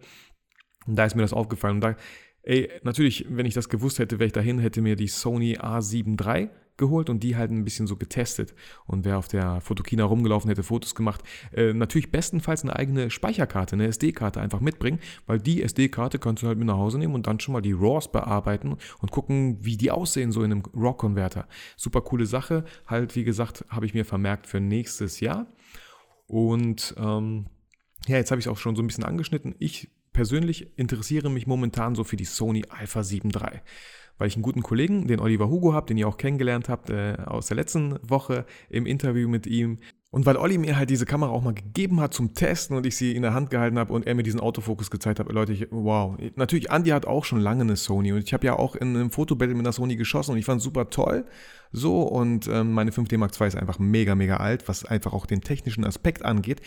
Und 0.87 0.95
da 0.95 1.05
ist 1.05 1.15
mir 1.15 1.21
das 1.21 1.33
aufgefallen. 1.33 1.75
Und 1.75 1.81
da, 1.81 1.95
ey, 2.43 2.69
natürlich, 2.83 3.25
wenn 3.29 3.45
ich 3.45 3.53
das 3.53 3.69
gewusst 3.69 3.99
hätte, 3.99 4.19
wäre 4.19 4.27
ich 4.27 4.33
dahin, 4.33 4.59
hätte 4.59 4.81
mir 4.81 4.95
die 4.95 5.07
Sony 5.07 5.57
A7 5.57 6.19
III 6.21 6.49
geholt 6.77 7.09
und 7.09 7.23
die 7.23 7.35
halt 7.35 7.51
ein 7.51 7.63
bisschen 7.63 7.87
so 7.87 7.95
getestet. 7.95 8.53
Und 8.85 9.05
wer 9.05 9.17
auf 9.17 9.27
der 9.27 9.61
Fotokina 9.61 10.03
rumgelaufen 10.03 10.49
hätte, 10.49 10.63
Fotos 10.63 10.95
gemacht, 10.95 11.23
äh, 11.53 11.73
natürlich 11.73 12.11
bestenfalls 12.11 12.63
eine 12.63 12.75
eigene 12.75 13.09
Speicherkarte, 13.09 13.75
eine 13.75 13.87
SD-Karte 13.87 14.41
einfach 14.41 14.59
mitbringen, 14.59 14.99
weil 15.25 15.39
die 15.39 15.63
SD-Karte 15.63 16.19
kannst 16.19 16.43
du 16.43 16.47
halt 16.47 16.57
mit 16.57 16.67
nach 16.67 16.77
Hause 16.77 16.99
nehmen 16.99 17.15
und 17.15 17.27
dann 17.27 17.39
schon 17.39 17.53
mal 17.53 17.61
die 17.61 17.73
RAWs 17.73 18.11
bearbeiten 18.11 18.77
und 18.99 19.11
gucken, 19.11 19.57
wie 19.61 19.77
die 19.77 19.91
aussehen, 19.91 20.31
so 20.31 20.43
in 20.43 20.51
einem 20.51 20.63
RAW-Konverter. 20.73 21.47
Super 21.77 22.01
coole 22.01 22.25
Sache. 22.25 22.65
Halt, 22.87 23.15
wie 23.15 23.23
gesagt, 23.23 23.65
habe 23.69 23.85
ich 23.85 23.93
mir 23.93 24.05
vermerkt 24.05 24.47
für 24.47 24.59
nächstes 24.59 25.19
Jahr. 25.19 25.47
Und 26.27 26.95
ähm, 26.97 27.45
ja, 28.07 28.17
jetzt 28.17 28.31
habe 28.31 28.39
ich 28.39 28.45
es 28.45 28.51
auch 28.51 28.57
schon 28.57 28.75
so 28.75 28.83
ein 28.83 28.87
bisschen 28.87 29.03
angeschnitten. 29.03 29.55
Ich 29.59 29.89
persönlich 30.13 30.77
interessiere 30.77 31.29
mich 31.29 31.47
momentan 31.47 31.95
so 31.95 32.03
für 32.03 32.15
die 32.15 32.25
Sony 32.25 32.63
Alpha 32.69 33.03
7 33.03 33.31
III, 33.31 33.61
weil 34.17 34.27
ich 34.27 34.35
einen 34.35 34.43
guten 34.43 34.63
Kollegen, 34.63 35.07
den 35.07 35.19
Oliver 35.19 35.49
Hugo 35.49 35.73
habe, 35.73 35.87
den 35.87 35.97
ihr 35.97 36.07
auch 36.07 36.17
kennengelernt 36.17 36.69
habt 36.69 36.89
äh, 36.89 37.17
aus 37.25 37.47
der 37.47 37.57
letzten 37.57 37.99
Woche 38.01 38.45
im 38.69 38.85
Interview 38.85 39.27
mit 39.27 39.47
ihm. 39.47 39.79
Und 40.11 40.25
weil 40.25 40.37
Olli 40.37 40.57
mir 40.57 40.77
halt 40.77 40.89
diese 40.89 41.05
Kamera 41.05 41.29
auch 41.31 41.41
mal 41.41 41.53
gegeben 41.53 41.99
hat 41.99 42.13
zum 42.13 42.33
Testen 42.33 42.77
und 42.77 42.85
ich 42.85 42.95
sie 42.95 43.13
in 43.13 43.21
der 43.21 43.33
Hand 43.33 43.49
gehalten 43.49 43.77
habe 43.77 43.91
und 43.91 44.07
er 44.07 44.15
mir 44.15 44.23
diesen 44.23 44.39
Autofokus 44.39 44.89
gezeigt 44.89 45.19
hat, 45.19 45.29
Leute, 45.29 45.51
ich, 45.51 45.67
wow. 45.71 46.15
Natürlich, 46.37 46.69
Andy 46.69 46.91
hat 46.91 47.05
auch 47.05 47.25
schon 47.25 47.41
lange 47.41 47.63
eine 47.63 47.75
Sony 47.75 48.13
und 48.13 48.23
ich 48.23 48.33
habe 48.33 48.45
ja 48.45 48.57
auch 48.57 48.77
in 48.77 48.95
einem 48.95 49.11
Fotobattle 49.11 49.53
mit 49.53 49.65
einer 49.65 49.73
Sony 49.73 49.97
geschossen 49.97 50.31
und 50.31 50.37
ich 50.37 50.45
fand 50.45 50.59
es 50.59 50.63
super 50.63 50.89
toll. 50.89 51.25
So, 51.73 52.03
und 52.03 52.47
ähm, 52.47 52.71
meine 52.71 52.91
5D 52.91 53.17
Mark 53.17 53.37
II 53.37 53.47
ist 53.47 53.57
einfach 53.57 53.77
mega, 53.77 54.15
mega 54.15 54.37
alt, 54.37 54.69
was 54.69 54.85
einfach 54.85 55.11
auch 55.11 55.25
den 55.25 55.41
technischen 55.41 55.83
Aspekt 55.83 56.23
angeht. 56.23 56.61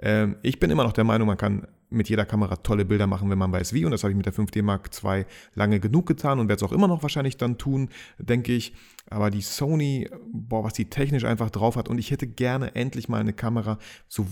Ähm, 0.00 0.36
ich 0.42 0.60
bin 0.60 0.70
immer 0.70 0.84
noch 0.84 0.92
der 0.92 1.04
Meinung, 1.04 1.26
man 1.26 1.36
kann 1.36 1.66
mit 1.90 2.08
jeder 2.08 2.26
Kamera 2.26 2.56
tolle 2.56 2.84
Bilder 2.84 3.06
machen, 3.06 3.30
wenn 3.30 3.38
man 3.38 3.52
weiß 3.52 3.72
wie. 3.72 3.84
Und 3.84 3.92
das 3.92 4.02
habe 4.02 4.12
ich 4.12 4.16
mit 4.16 4.26
der 4.26 4.34
5D 4.34 4.62
Mark 4.62 4.90
II 5.02 5.24
lange 5.54 5.80
genug 5.80 6.06
getan 6.06 6.38
und 6.38 6.48
werde 6.48 6.62
es 6.64 6.70
auch 6.70 6.74
immer 6.74 6.88
noch 6.88 7.02
wahrscheinlich 7.02 7.36
dann 7.36 7.58
tun, 7.58 7.88
denke 8.18 8.52
ich. 8.52 8.74
Aber 9.10 9.30
die 9.30 9.40
Sony, 9.40 10.08
boah, 10.30 10.64
was 10.64 10.74
die 10.74 10.90
technisch 10.90 11.24
einfach 11.24 11.50
drauf 11.50 11.76
hat. 11.76 11.88
Und 11.88 11.98
ich 11.98 12.10
hätte 12.10 12.26
gerne 12.26 12.74
endlich 12.74 13.08
mal 13.08 13.20
eine 13.20 13.32
Kamera, 13.32 13.78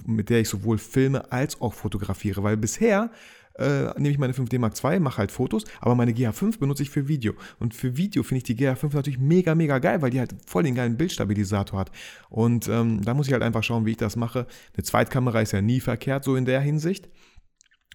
mit 0.04 0.28
der 0.28 0.40
ich 0.40 0.48
sowohl 0.48 0.76
filme 0.78 1.32
als 1.32 1.60
auch 1.60 1.72
fotografiere. 1.72 2.42
Weil 2.42 2.58
bisher 2.58 3.10
äh, 3.58 3.86
nehme 3.98 4.10
ich 4.10 4.18
meine 4.18 4.32
5D 4.32 4.58
Mark 4.58 4.74
II, 4.82 5.00
mache 5.00 5.18
halt 5.18 5.32
Fotos, 5.32 5.64
aber 5.80 5.94
meine 5.94 6.12
GH5 6.12 6.58
benutze 6.58 6.82
ich 6.82 6.90
für 6.90 7.08
Video. 7.08 7.34
Und 7.58 7.74
für 7.74 7.96
Video 7.96 8.22
finde 8.22 8.38
ich 8.38 8.44
die 8.44 8.56
GH5 8.56 8.94
natürlich 8.94 9.18
mega, 9.18 9.54
mega 9.54 9.78
geil, 9.78 10.02
weil 10.02 10.10
die 10.10 10.18
halt 10.18 10.34
voll 10.46 10.62
den 10.62 10.74
geilen 10.74 10.96
Bildstabilisator 10.96 11.78
hat. 11.78 11.90
Und 12.28 12.68
ähm, 12.68 13.02
da 13.02 13.14
muss 13.14 13.26
ich 13.26 13.32
halt 13.32 13.42
einfach 13.42 13.62
schauen, 13.62 13.86
wie 13.86 13.92
ich 13.92 13.96
das 13.96 14.16
mache. 14.16 14.46
Eine 14.74 14.84
Zweitkamera 14.84 15.40
ist 15.40 15.52
ja 15.52 15.62
nie 15.62 15.80
verkehrt, 15.80 16.24
so 16.24 16.36
in 16.36 16.44
der 16.44 16.60
Hinsicht. 16.60 17.08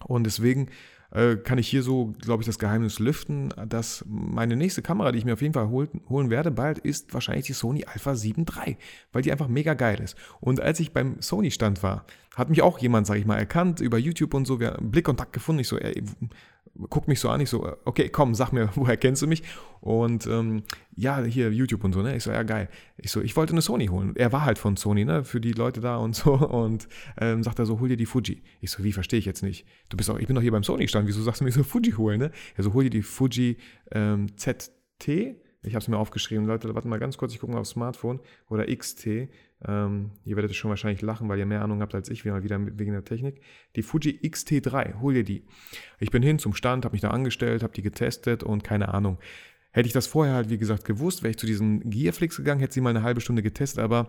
Und 0.04 0.24
deswegen 0.26 0.70
äh, 1.12 1.36
kann 1.36 1.58
ich 1.58 1.68
hier 1.68 1.84
so, 1.84 2.14
glaube 2.22 2.42
ich, 2.42 2.48
das 2.48 2.60
Geheimnis 2.60 3.00
lüften, 3.00 3.54
dass 3.68 4.06
meine 4.08 4.56
nächste 4.56 4.82
Kamera, 4.82 5.12
die 5.12 5.20
ich 5.20 5.26
mir 5.26 5.34
auf 5.34 5.42
jeden 5.42 5.54
Fall 5.54 5.70
hol, 5.70 5.90
holen 6.10 6.30
werde, 6.30 6.52
bald 6.52 6.80
ist 6.80 7.14
wahrscheinlich 7.14 7.46
die 7.46 7.54
Sony 7.54 7.86
Alpha 7.86 8.16
7 8.16 8.46
III, 8.46 8.78
weil 9.12 9.22
die 9.22 9.32
einfach 9.32 9.48
mega 9.48 9.74
geil 9.74 10.00
ist. 10.00 10.16
Und 10.40 10.62
als 10.62 10.80
ich 10.80 10.94
beim 10.94 11.22
Sony-Stand 11.22 11.84
war, 11.84 12.06
hat 12.36 12.50
mich 12.50 12.62
auch 12.62 12.80
jemand, 12.80 13.08
sage 13.08 13.20
ich 13.20 13.26
mal, 13.26 13.38
erkannt 13.38 13.82
über 13.82 13.98
YouTube 13.98 14.34
und 14.34 14.46
so, 14.46 14.60
wir 14.60 14.72
haben 14.72 14.92
Blickkontakt 14.92 15.34
gefunden. 15.34 15.60
Ich 15.60 15.68
so, 15.68 15.78
ey, 15.78 16.02
guckt 16.90 17.08
mich 17.08 17.20
so 17.20 17.30
an, 17.30 17.42
ich 17.42 17.50
so, 17.50 17.76
okay, 17.86 18.10
komm, 18.10 18.34
sag 18.36 18.52
mir, 18.54 18.70
woher 18.76 18.98
kennst 18.98 19.22
du 19.22 19.28
mich? 19.28 19.44
Und 19.82 20.28
ähm, 20.28 20.64
ja, 20.96 21.24
hier 21.24 21.52
YouTube 21.52 21.84
und 21.84 21.94
so, 21.94 22.02
ne? 22.02 22.16
Ich 22.16 22.24
so, 22.24 22.32
ja, 22.32 22.44
geil. 22.44 22.70
Ich 22.98 23.12
so, 23.12 23.22
ich 23.22 23.36
wollte 23.36 23.54
eine 23.54 23.62
Sony 23.62 23.88
holen. 23.88 24.16
Er 24.16 24.32
war 24.32 24.46
halt 24.46 24.58
von 24.58 24.76
Sony, 24.76 25.06
ne? 25.06 25.24
Für 25.24 25.40
die 25.40 25.54
Leute 25.54 25.82
da 25.82 25.98
und 25.98 26.16
so. 26.16 26.34
Und 26.34 26.88
ähm, 27.20 27.44
sagt 27.44 27.60
er 27.60 27.66
so, 27.66 27.80
hol 27.80 27.90
dir 27.90 27.98
die 27.98 28.06
Fuji. 28.06 28.44
Ich 28.60 28.72
so, 28.72 28.84
wie, 28.84 28.92
verstehe 28.92 29.20
ich 29.20 29.26
jetzt 29.26 29.44
nicht. 29.44 29.66
Du 29.90 29.98
bist 29.98 30.10
auch, 30.10 30.20
ich 30.20 30.28
bin 30.28 30.36
doch 30.36 30.42
hier 30.42 30.52
beim 30.52 30.64
Sony-Stand, 30.64 31.08
wieso 31.08 31.22
sagst 31.22 31.42
du 31.42 31.46
mir 31.46 31.52
so 31.52 31.64
Fuji 31.64 31.92
holen, 31.94 32.20
ne? 32.20 32.32
Er 32.56 32.64
so, 32.64 32.74
hol 32.74 32.84
dir 32.84 32.90
die 32.90 33.04
Fuji 33.04 33.58
ähm, 33.92 34.36
ZT. 34.38 35.38
Ich 35.64 35.76
habe 35.76 35.84
es 35.84 35.88
mir 35.88 35.98
aufgeschrieben. 35.98 36.46
Leute, 36.46 36.74
warte 36.74 36.88
mal 36.88 37.00
ganz 37.00 37.18
kurz, 37.18 37.34
ich 37.34 37.40
gucke 37.40 37.54
mal 37.54 37.60
aufs 37.60 37.72
Smartphone. 37.72 38.20
Oder 38.50 38.66
XT. 38.66 39.30
Ähm, 39.68 40.12
ihr 40.26 40.36
werdet 40.36 40.56
schon 40.56 40.70
wahrscheinlich 40.70 41.04
lachen, 41.04 41.30
weil 41.30 41.38
ihr 41.38 41.46
mehr 41.46 41.62
Ahnung 41.62 41.82
habt 41.82 41.94
als 41.94 42.10
ich, 42.10 42.26
wieder 42.26 42.42
wegen 42.44 42.94
der 42.94 43.04
Technik. 43.04 43.42
Die 43.76 43.84
Fuji 43.84 44.18
X-T3, 44.22 45.00
hol 45.00 45.14
dir 45.14 45.24
die. 45.24 45.46
Ich 46.00 46.10
bin 46.10 46.24
hin 46.24 46.40
zum 46.40 46.56
Stand, 46.56 46.84
habe 46.84 46.94
mich 46.94 47.02
da 47.02 47.12
angestellt, 47.12 47.62
habe 47.62 47.74
die 47.74 47.84
getestet 47.84 48.44
und 48.44 48.64
keine 48.64 48.92
Ahnung. 48.94 49.20
Hätte 49.72 49.88
ich 49.88 49.94
das 49.94 50.08
vorher 50.08 50.36
halt, 50.36 50.50
wie 50.50 50.58
gesagt, 50.58 50.86
gewusst, 50.86 51.24
wäre 51.24 51.32
ich 51.32 51.38
zu 51.38 51.46
diesem 51.46 51.90
Gearflix 51.90 52.38
gegangen, 52.38 52.60
hätte 52.60 52.74
sie 52.74 52.82
mal 52.82 52.90
eine 52.90 53.04
halbe 53.04 53.22
Stunde 53.22 53.42
getestet, 53.42 53.84
aber 53.84 54.08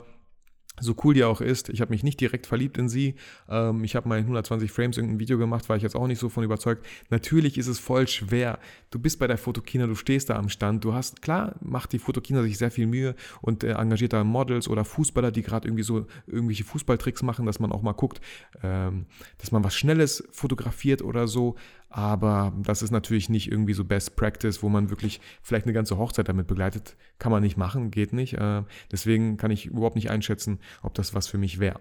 so 0.81 0.96
cool 1.05 1.12
die 1.12 1.22
auch 1.22 1.42
ist, 1.42 1.68
ich 1.68 1.81
habe 1.83 1.90
mich 1.90 2.03
nicht 2.03 2.18
direkt 2.18 2.46
verliebt 2.46 2.79
in 2.79 2.88
sie. 2.88 3.16
Ähm, 3.48 3.85
ich 3.85 3.94
habe 3.94 4.09
mal 4.09 4.16
in 4.16 4.25
120 4.25 4.72
Frames 4.72 4.96
irgendein 4.96 5.20
Video 5.20 5.37
gemacht, 5.37 5.68
war 5.68 5.77
ich 5.77 5.83
jetzt 5.83 5.94
auch 5.94 6.07
nicht 6.07 6.18
so 6.18 6.31
von 6.31 6.44
überzeugt. 6.44 6.87
Natürlich 7.11 7.59
ist 7.59 7.66
es 7.66 7.79
voll 7.79 8.09
schwer. 8.09 8.59
Du 8.90 8.98
bist 8.98 9.18
bei 9.18 9.27
der 9.27 9.37
Fotokina, 9.37 9.87
du 9.87 9.94
stehst 9.94 10.31
da 10.31 10.37
am 10.37 10.48
Stand. 10.48 10.83
Du 10.83 10.94
hast, 10.94 11.20
klar, 11.20 11.57
macht 11.61 11.92
die 11.92 11.98
Fotokina 11.98 12.42
sich 12.42 12.57
sehr 12.57 12.70
viel 12.70 12.87
Mühe 12.87 13.14
und 13.42 13.64
äh, 13.64 13.72
engagiert 13.72 14.14
da 14.14 14.25
Models 14.25 14.66
oder 14.66 14.85
Fußballer, 14.85 15.31
die 15.31 15.42
gerade 15.42 15.68
irgendwie 15.68 15.85
so 15.85 16.07
irgendwelche 16.27 16.64
Fußballtricks 16.64 17.22
machen, 17.22 17.44
dass 17.44 17.61
man 17.61 17.70
auch 17.70 17.83
mal 17.83 17.92
guckt, 17.92 18.22
ähm, 18.62 19.05
dass 19.38 19.53
man 19.53 19.62
was 19.62 19.75
Schnelles 19.75 20.27
fotografiert 20.33 21.03
oder 21.03 21.29
so. 21.29 21.57
Aber 21.94 22.55
das 22.57 22.81
ist 22.81 22.90
natürlich 22.90 23.28
nicht 23.28 23.52
irgendwie 23.52 23.74
so 23.74 23.85
Best 23.85 24.16
Practice, 24.16 24.62
wo 24.62 24.70
man 24.70 24.88
wirklich 24.88 25.20
vielleicht 25.42 25.66
eine 25.66 25.74
ganze 25.74 25.98
Hochzeit 25.98 26.26
damit 26.26 26.46
begleitet. 26.46 26.96
Kann 27.18 27.31
man 27.31 27.42
nicht 27.42 27.59
machen, 27.59 27.90
geht 27.90 28.14
nicht. 28.14 28.33
Äh, 28.35 28.62
deswegen 28.90 29.37
kann 29.37 29.50
ich 29.50 29.66
überhaupt 29.66 29.96
nicht 29.96 30.11
einschätzen, 30.11 30.59
ob 30.83 30.94
das 30.94 31.12
was 31.12 31.28
für 31.28 31.37
mich 31.37 31.61
wäre. 31.61 31.81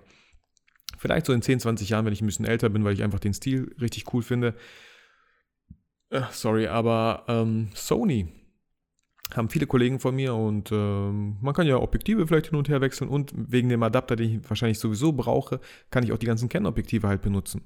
Vielleicht 0.97 1.25
so 1.25 1.33
in 1.33 1.41
10, 1.41 1.61
20 1.61 1.89
Jahren, 1.89 2.05
wenn 2.05 2.11
ich 2.11 2.21
ein 2.21 2.25
bisschen 2.25 2.45
älter 2.45 2.69
bin, 2.69 2.83
weil 2.83 2.93
ich 2.93 3.03
einfach 3.03 3.19
den 3.19 3.33
Stil 3.33 3.73
richtig 3.79 4.13
cool 4.13 4.21
finde. 4.21 4.53
Äh, 6.09 6.23
sorry, 6.31 6.67
aber 6.67 7.23
ähm, 7.29 7.69
Sony 7.73 8.27
haben 9.35 9.49
viele 9.49 9.67
Kollegen 9.67 9.99
von 9.99 10.15
mir 10.15 10.35
und 10.35 10.71
ähm, 10.71 11.37
man 11.41 11.53
kann 11.53 11.67
ja 11.67 11.77
Objektive 11.77 12.27
vielleicht 12.27 12.47
hin 12.47 12.57
und 12.57 12.69
her 12.69 12.81
wechseln 12.81 13.09
und 13.09 13.33
wegen 13.35 13.69
dem 13.69 13.83
Adapter, 13.83 14.15
den 14.15 14.41
ich 14.41 14.49
wahrscheinlich 14.49 14.79
sowieso 14.79 15.13
brauche, 15.13 15.59
kann 15.89 16.03
ich 16.03 16.11
auch 16.11 16.17
die 16.17 16.25
ganzen 16.25 16.49
Canon-Objektive 16.49 17.07
halt 17.07 17.21
benutzen. 17.21 17.63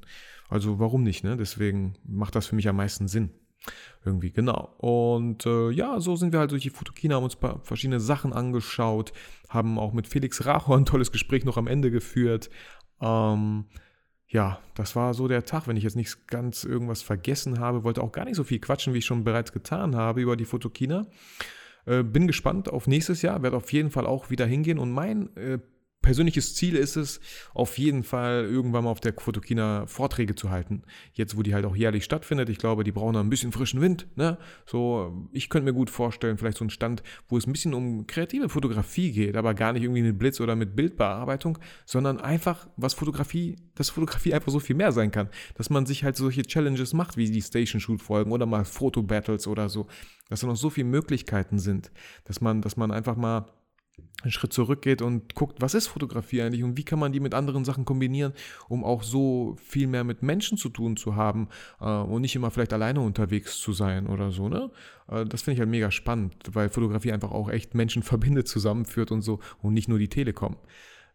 Also 0.50 0.80
warum 0.80 1.04
nicht, 1.04 1.24
ne? 1.24 1.38
Deswegen 1.38 1.96
macht 2.04 2.36
das 2.36 2.48
für 2.48 2.56
mich 2.56 2.68
am 2.68 2.76
meisten 2.76 3.08
Sinn. 3.08 3.32
Irgendwie, 4.04 4.32
genau. 4.32 4.76
Und 4.78 5.46
äh, 5.46 5.72
ja, 5.72 6.00
so 6.00 6.16
sind 6.16 6.32
wir 6.32 6.40
halt 6.40 6.52
durch 6.52 6.62
die 6.62 6.70
Fotokina, 6.70 7.16
haben 7.16 7.24
uns 7.24 7.36
paar 7.36 7.62
verschiedene 7.64 8.00
Sachen 8.00 8.32
angeschaut, 8.32 9.12
haben 9.50 9.80
auch 9.80 9.94
mit 9.94 10.08
Felix 10.08 10.46
Rachor 10.46 10.78
ein 10.78 10.86
tolles 10.86 11.12
Gespräch 11.12 11.46
noch 11.46 11.58
am 11.58 11.68
Ende 11.68 11.90
geführt. 11.90 12.50
Ähm, 13.02 13.66
ja, 14.28 14.60
das 14.74 14.96
war 14.96 15.14
so 15.14 15.28
der 15.28 15.46
Tag, 15.46 15.68
wenn 15.68 15.78
ich 15.78 15.84
jetzt 15.84 15.96
nicht 15.96 16.28
ganz 16.28 16.64
irgendwas 16.64 17.02
vergessen 17.02 17.60
habe, 17.60 17.84
wollte 17.84 18.02
auch 18.02 18.12
gar 18.12 18.26
nicht 18.26 18.36
so 18.36 18.44
viel 18.44 18.60
quatschen, 18.60 18.94
wie 18.94 19.00
ich 19.00 19.06
schon 19.06 19.24
bereits 19.24 19.52
getan 19.52 19.96
habe 19.96 20.22
über 20.22 20.36
die 20.36 20.46
Fotokina. 20.46 21.06
Äh, 21.86 22.04
bin 22.04 22.26
gespannt 22.28 22.70
auf 22.70 22.88
nächstes 22.88 23.22
Jahr, 23.22 23.44
werde 23.44 23.58
auf 23.58 23.72
jeden 23.72 23.92
Fall 23.92 24.08
auch 24.08 24.30
wieder 24.30 24.46
hingehen 24.46 24.80
und 24.80 24.92
mein 24.92 25.36
äh, 25.38 25.60
persönliches 26.06 26.54
Ziel 26.54 26.76
ist 26.76 26.98
es, 26.98 27.20
auf 27.56 27.80
jeden 27.80 28.04
Fall 28.04 28.46
irgendwann 28.46 28.84
mal 28.84 28.92
auf 28.92 29.00
der 29.00 29.16
Fotokina 29.18 29.88
Vorträge 29.88 30.36
zu 30.36 30.52
halten. 30.52 30.84
Jetzt, 31.14 31.36
wo 31.36 31.42
die 31.42 31.56
halt 31.56 31.66
auch 31.66 31.76
jährlich 31.76 32.04
stattfindet. 32.04 32.48
Ich 32.50 32.60
glaube, 32.60 32.84
die 32.84 32.92
brauchen 32.92 33.16
da 33.16 33.22
ein 33.22 33.30
bisschen 33.32 33.52
frischen 33.52 33.82
Wind. 33.82 34.08
Ne? 34.16 34.38
So, 34.68 35.28
ich 35.34 35.50
könnte 35.50 35.66
mir 35.66 35.74
gut 35.74 35.90
vorstellen, 35.90 36.38
vielleicht 36.38 36.60
so 36.60 36.64
ein 36.64 36.70
Stand, 36.70 37.02
wo 37.28 37.38
es 37.38 37.48
ein 37.48 37.52
bisschen 37.52 37.74
um 37.74 38.06
kreative 38.06 38.50
Fotografie 38.50 39.12
geht, 39.12 39.36
aber 39.36 39.56
gar 39.56 39.74
nicht 39.74 39.82
irgendwie 39.82 40.04
mit 40.04 40.20
Blitz 40.20 40.40
oder 40.40 40.56
mit 40.56 40.76
Bildbearbeitung, 40.76 41.58
sondern 41.86 42.22
einfach, 42.22 42.68
was 42.78 42.94
Fotografie, 42.94 43.56
dass 43.74 43.90
Fotografie 43.90 44.36
einfach 44.36 44.52
so 44.52 44.60
viel 44.60 44.76
mehr 44.76 44.92
sein 44.92 45.10
kann. 45.10 45.30
Dass 45.56 45.72
man 45.72 45.88
sich 45.88 46.04
halt 46.04 46.18
solche 46.18 46.44
Challenges 46.44 46.94
macht, 46.94 47.18
wie 47.18 47.32
die 47.32 47.42
Station 47.42 47.82
Shoot 47.82 48.04
Folgen 48.04 48.32
oder 48.32 48.46
mal 48.46 48.64
Foto 48.64 49.02
Battles 49.02 49.48
oder 49.48 49.70
so. 49.70 49.88
Dass 50.30 50.42
da 50.42 50.48
noch 50.48 50.56
so 50.56 50.70
viele 50.70 50.88
Möglichkeiten 50.88 51.58
sind. 51.58 51.92
Dass 52.26 52.42
man, 52.42 52.62
dass 52.62 52.78
man 52.78 52.92
einfach 52.92 53.16
mal 53.16 53.48
einen 54.26 54.32
Schritt 54.32 54.54
zurückgeht 54.54 55.02
und 55.02 55.36
guckt, 55.36 55.62
was 55.62 55.74
ist 55.74 55.88
Fotografie 55.88 56.42
eigentlich 56.42 56.64
und 56.64 56.78
wie 56.78 56.84
kann 56.84 57.00
man 57.00 57.12
die 57.12 57.20
mit 57.20 57.34
anderen 57.34 57.64
Sachen 57.64 57.86
kombinieren, 57.86 58.34
um 58.68 58.84
auch 58.84 59.04
so 59.04 59.56
viel 59.64 59.88
mehr 59.88 60.04
mit 60.04 60.24
Menschen 60.24 60.58
zu 60.58 60.70
tun 60.70 60.98
zu 60.98 61.16
haben 61.16 61.48
äh, 61.80 61.86
und 61.86 62.22
nicht 62.22 62.36
immer 62.36 62.52
vielleicht 62.52 62.74
alleine 62.74 63.02
unterwegs 63.02 63.60
zu 63.60 63.72
sein 63.74 64.08
oder 64.08 64.32
so. 64.32 64.50
Ne? 64.50 64.72
Äh, 65.08 65.26
das 65.26 65.44
finde 65.44 65.56
ich 65.56 65.60
halt 65.60 65.70
mega 65.70 65.92
spannend, 65.92 66.36
weil 66.52 66.70
Fotografie 66.70 67.12
einfach 67.12 67.32
auch 67.32 67.50
echt 67.50 67.76
Menschen 67.76 68.04
verbindet, 68.04 68.48
zusammenführt 68.48 69.12
und 69.12 69.22
so 69.22 69.40
und 69.62 69.74
nicht 69.74 69.88
nur 69.88 70.00
die 70.00 70.10
Telekom. 70.10 70.58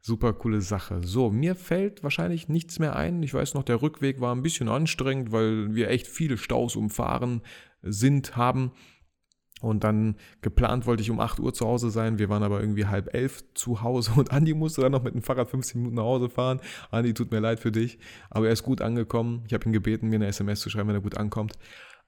Super 0.02 0.32
coole 0.32 0.62
Sache. 0.62 1.00
So, 1.02 1.30
mir 1.30 1.54
fällt 1.54 2.02
wahrscheinlich 2.02 2.48
nichts 2.48 2.78
mehr 2.78 2.96
ein. 2.96 3.22
Ich 3.22 3.34
weiß 3.34 3.52
noch, 3.52 3.64
der 3.64 3.82
Rückweg 3.82 4.18
war 4.18 4.34
ein 4.34 4.42
bisschen 4.42 4.68
anstrengend, 4.68 5.30
weil 5.30 5.74
wir 5.74 5.90
echt 5.90 6.06
viele 6.06 6.38
Staus 6.38 6.74
umfahren 6.74 7.42
sind, 7.82 8.34
haben. 8.34 8.72
Und 9.60 9.84
dann 9.84 10.16
geplant 10.40 10.86
wollte 10.86 11.02
ich 11.02 11.10
um 11.10 11.20
8 11.20 11.38
Uhr 11.38 11.52
zu 11.52 11.66
Hause 11.66 11.90
sein. 11.90 12.18
Wir 12.18 12.28
waren 12.28 12.42
aber 12.42 12.60
irgendwie 12.60 12.86
halb 12.86 13.14
elf 13.14 13.44
zu 13.54 13.82
Hause 13.82 14.12
und 14.16 14.32
Andi 14.32 14.54
musste 14.54 14.80
dann 14.80 14.92
noch 14.92 15.02
mit 15.02 15.14
dem 15.14 15.22
Fahrrad 15.22 15.50
15 15.50 15.80
Minuten 15.80 15.96
nach 15.96 16.04
Hause 16.04 16.28
fahren. 16.28 16.60
Andi, 16.90 17.14
tut 17.14 17.30
mir 17.30 17.40
leid 17.40 17.60
für 17.60 17.72
dich, 17.72 17.98
aber 18.30 18.46
er 18.46 18.52
ist 18.52 18.62
gut 18.62 18.80
angekommen. 18.80 19.42
Ich 19.46 19.54
habe 19.54 19.64
ihn 19.66 19.72
gebeten, 19.72 20.08
mir 20.08 20.16
eine 20.16 20.26
SMS 20.26 20.60
zu 20.60 20.70
schreiben, 20.70 20.88
wenn 20.88 20.96
er 20.96 21.02
gut 21.02 21.16
ankommt. 21.16 21.54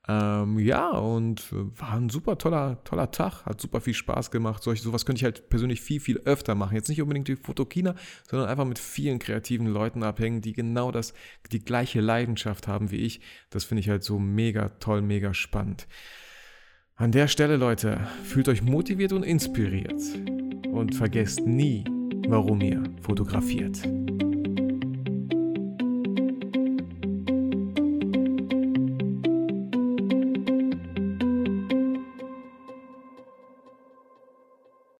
Ähm, 0.08 0.58
ja, 0.58 0.90
und 0.90 1.46
war 1.52 1.92
ein 1.92 2.08
super 2.08 2.36
toller, 2.36 2.82
toller 2.82 3.12
Tag, 3.12 3.46
hat 3.46 3.60
super 3.60 3.80
viel 3.80 3.94
Spaß 3.94 4.32
gemacht. 4.32 4.62
Solch, 4.62 4.82
sowas 4.82 5.06
könnte 5.06 5.20
ich 5.20 5.24
halt 5.24 5.48
persönlich 5.48 5.80
viel, 5.80 6.00
viel 6.00 6.18
öfter 6.24 6.56
machen. 6.56 6.74
Jetzt 6.74 6.88
nicht 6.88 7.00
unbedingt 7.00 7.28
die 7.28 7.36
Fotokina, 7.36 7.94
sondern 8.28 8.48
einfach 8.48 8.64
mit 8.64 8.80
vielen 8.80 9.20
kreativen 9.20 9.68
Leuten 9.68 10.02
abhängen, 10.02 10.40
die 10.40 10.54
genau 10.54 10.90
das, 10.90 11.14
die 11.52 11.64
gleiche 11.64 12.00
Leidenschaft 12.00 12.66
haben 12.66 12.90
wie 12.90 12.96
ich. 12.96 13.20
Das 13.50 13.64
finde 13.64 13.80
ich 13.80 13.88
halt 13.88 14.02
so 14.02 14.18
mega 14.18 14.70
toll, 14.80 15.02
mega 15.02 15.34
spannend. 15.34 15.86
An 16.96 17.10
der 17.10 17.26
Stelle, 17.26 17.56
Leute, 17.56 18.00
fühlt 18.22 18.48
euch 18.48 18.62
motiviert 18.62 19.12
und 19.12 19.22
inspiriert 19.22 20.00
und 20.70 20.94
vergesst 20.94 21.40
nie, 21.40 21.84
warum 22.28 22.60
ihr 22.60 22.82
fotografiert. 23.00 23.82